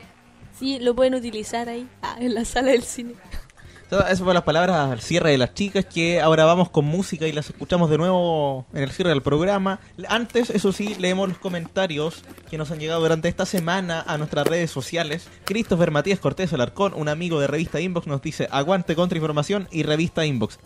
[0.60, 3.14] Sí, lo pueden utilizar ahí, ah, en la sala del cine.
[3.90, 7.32] Esas fueron las palabras al cierre de las chicas que ahora vamos con música y
[7.32, 9.80] las escuchamos de nuevo en el cierre del programa.
[10.10, 14.46] Antes, eso sí, leemos los comentarios que nos han llegado durante esta semana a nuestras
[14.46, 15.30] redes sociales.
[15.46, 19.84] Christopher Matías Cortés Alarcón, un amigo de Revista Inbox, nos dice aguante contra información y
[19.84, 20.60] Revista Inbox.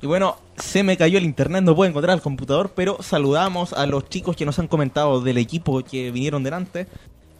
[0.00, 3.84] Y bueno, se me cayó el internet, no puedo encontrar el computador, pero saludamos a
[3.84, 6.86] los chicos que nos han comentado del equipo que vinieron delante.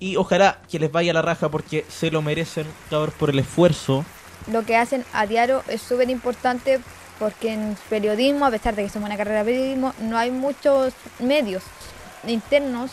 [0.00, 4.04] Y ojalá que les vaya la raja porque se lo merecen, cabros, por el esfuerzo.
[4.52, 6.80] Lo que hacen a diario es súper importante
[7.18, 10.92] porque en periodismo, a pesar de que somos una carrera de periodismo, no hay muchos
[11.18, 11.64] medios
[12.26, 12.90] internos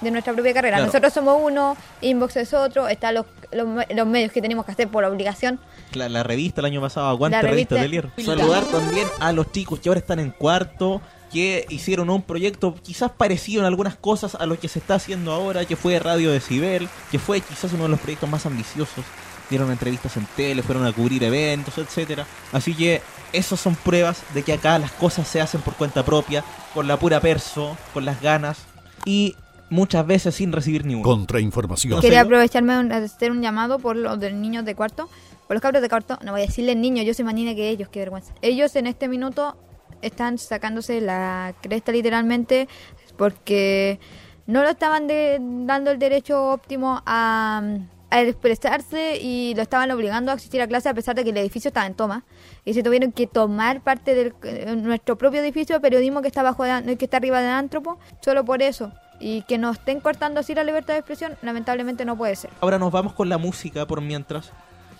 [0.00, 0.76] de nuestra propia carrera.
[0.78, 0.86] Claro.
[0.86, 4.88] Nosotros somos uno, Inbox es otro, están los, los, los medios que tenemos que hacer
[4.88, 5.60] por obligación.
[5.92, 8.38] La, la revista el año pasado, Aguante La Revista revista- Atelier.
[8.38, 11.02] Saludar también a los chicos que ahora están en cuarto,
[11.32, 15.32] que hicieron un proyecto quizás parecido en algunas cosas a lo que se está haciendo
[15.32, 19.04] ahora, que fue Radio Decibel, que fue quizás uno de los proyectos más ambiciosos.
[19.48, 22.26] Dieron entrevistas en tele, fueron a cubrir eventos, etcétera.
[22.52, 23.02] Así que
[23.32, 26.98] esas son pruebas de que acá las cosas se hacen por cuenta propia, con la
[26.98, 28.58] pura perso, con las ganas
[29.04, 29.34] y
[29.68, 31.02] muchas veces sin recibir ni uno.
[31.02, 32.00] Contrainformación.
[32.00, 35.08] Quería aprovecharme de hacer un llamado por los de niños de cuarto.
[35.46, 37.70] Por los cabros de cuarto, no voy a decirles niños, yo soy más niña que
[37.70, 38.32] ellos, qué vergüenza.
[38.40, 39.56] Ellos en este minuto
[40.02, 42.68] están sacándose la cresta literalmente
[43.16, 44.00] porque
[44.46, 47.62] no lo estaban de- dando el derecho óptimo a,
[48.10, 51.36] a expresarse y lo estaban obligando a asistir a clase a pesar de que el
[51.36, 52.24] edificio estaba en toma.
[52.64, 56.64] Y se tuvieron que tomar parte de nuestro propio edificio de periodismo que está, bajo
[56.64, 58.92] de- que está arriba del Antropo solo por eso.
[59.22, 62.50] Y que nos estén cortando así la libertad de expresión, lamentablemente no puede ser.
[62.60, 64.50] Ahora nos vamos con la música por mientras.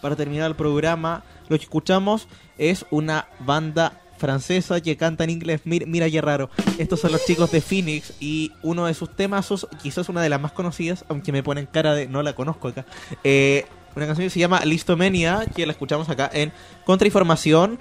[0.03, 2.29] Para terminar el programa, lo que escuchamos
[2.59, 5.63] es una banda francesa que canta en inglés.
[5.65, 6.51] Mira, mira qué raro.
[6.79, 9.49] Estos son los chicos de Phoenix y uno de sus temas,
[9.83, 12.87] quizás una de las más conocidas, aunque me ponen cara de no la conozco acá.
[13.25, 13.65] Eh,
[13.97, 16.53] una canción que se llama Listomania, que la escuchamos acá en
[16.85, 17.81] Contrainformación,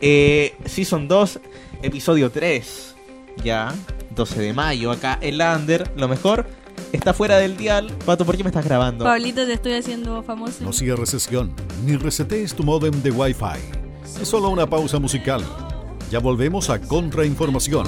[0.00, 1.40] eh, Season 2,
[1.82, 2.96] episodio 3.
[3.44, 3.72] Ya,
[4.16, 5.92] 12 de mayo, acá en Lander.
[5.96, 6.46] Lo mejor
[6.92, 7.92] está fuera del dial.
[8.04, 9.04] Pato, ¿por qué me estás grabando?
[9.04, 10.64] Pablito, te estoy haciendo famoso.
[10.64, 11.54] No cierres sesión,
[11.84, 13.77] ni resetees tu modem de Wi-Fi.
[14.20, 15.44] Es solo una pausa musical.
[16.10, 17.86] Ya volvemos a Contrainformación.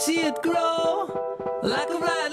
[0.00, 1.08] See it grow.
[1.62, 2.29] Like a ride,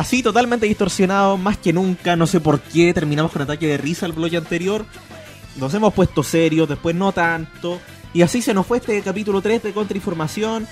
[0.00, 2.16] Así, totalmente distorsionado, más que nunca.
[2.16, 4.86] No sé por qué terminamos con ataque de risa el bloque anterior.
[5.56, 7.78] Nos hemos puesto serios, después no tanto.
[8.14, 10.66] Y así se nos fue este capítulo 3 de Contrainformación.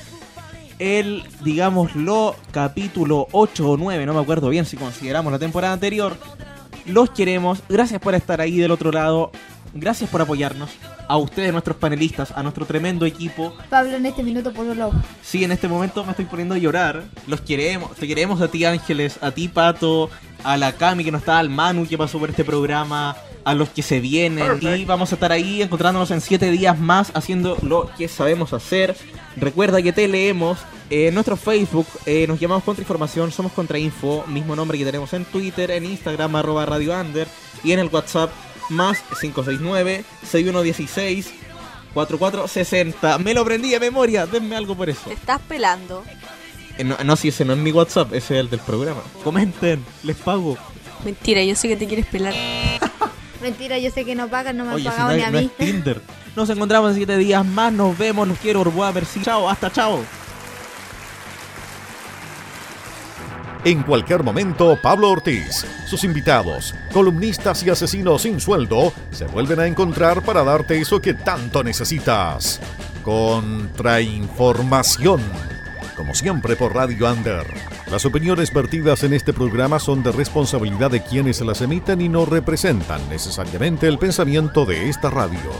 [0.78, 6.16] El, digámoslo, capítulo 8 o 9, no me acuerdo bien si consideramos la temporada anterior.
[6.86, 7.62] Los queremos.
[7.68, 9.30] Gracias por estar ahí del otro lado.
[9.74, 10.70] Gracias por apoyarnos.
[11.06, 13.54] A ustedes, nuestros panelistas, a nuestro tremendo equipo.
[13.70, 14.92] Pablo en este minuto por lado.
[15.22, 17.04] Sí, en este momento me estoy poniendo a llorar.
[17.26, 17.94] Los queremos.
[17.96, 20.10] Te queremos a ti, Ángeles, a ti, Pato,
[20.44, 23.70] a la Cami que no está, al Manu que pasó por este programa, a los
[23.70, 24.58] que se vienen.
[24.60, 28.96] Y vamos a estar ahí encontrándonos en siete días más haciendo lo que sabemos hacer.
[29.36, 30.58] Recuerda que te leemos
[30.90, 35.70] en nuestro Facebook, eh, nos llamamos Contrainformación, somos Contrainfo, mismo nombre que tenemos en Twitter,
[35.70, 37.28] en Instagram, arroba Radio Under,
[37.62, 38.30] y en el WhatsApp,
[38.68, 38.98] más
[41.94, 43.18] 569-6116-4460.
[43.18, 45.02] Me lo aprendí de memoria, denme algo por eso.
[45.08, 46.04] Te estás pelando.
[46.76, 49.02] Eh, no, no, si ese no es mi WhatsApp, ese es el del programa.
[49.24, 50.56] Comenten, les pago.
[51.04, 52.34] Mentira, yo sé que te quieres pelar.
[53.42, 55.26] Mentira, yo sé que no pagan, no me han Oye, si pagado no, ni es-
[55.26, 55.44] a no mí.
[55.46, 56.00] es Tinder.
[56.36, 59.20] Nos encontramos en siete días más, nos vemos, los quiero, Orboa, merci.
[59.22, 60.04] Chao, hasta chao.
[63.64, 69.66] En cualquier momento, Pablo Ortiz, sus invitados, columnistas y asesinos sin sueldo se vuelven a
[69.66, 72.60] encontrar para darte eso que tanto necesitas.
[73.02, 75.20] Contrainformación.
[75.96, 77.44] Como siempre por Radio Under.
[77.90, 82.26] Las opiniones vertidas en este programa son de responsabilidad de quienes las emiten y no
[82.26, 85.50] representan necesariamente el pensamiento de esta radio.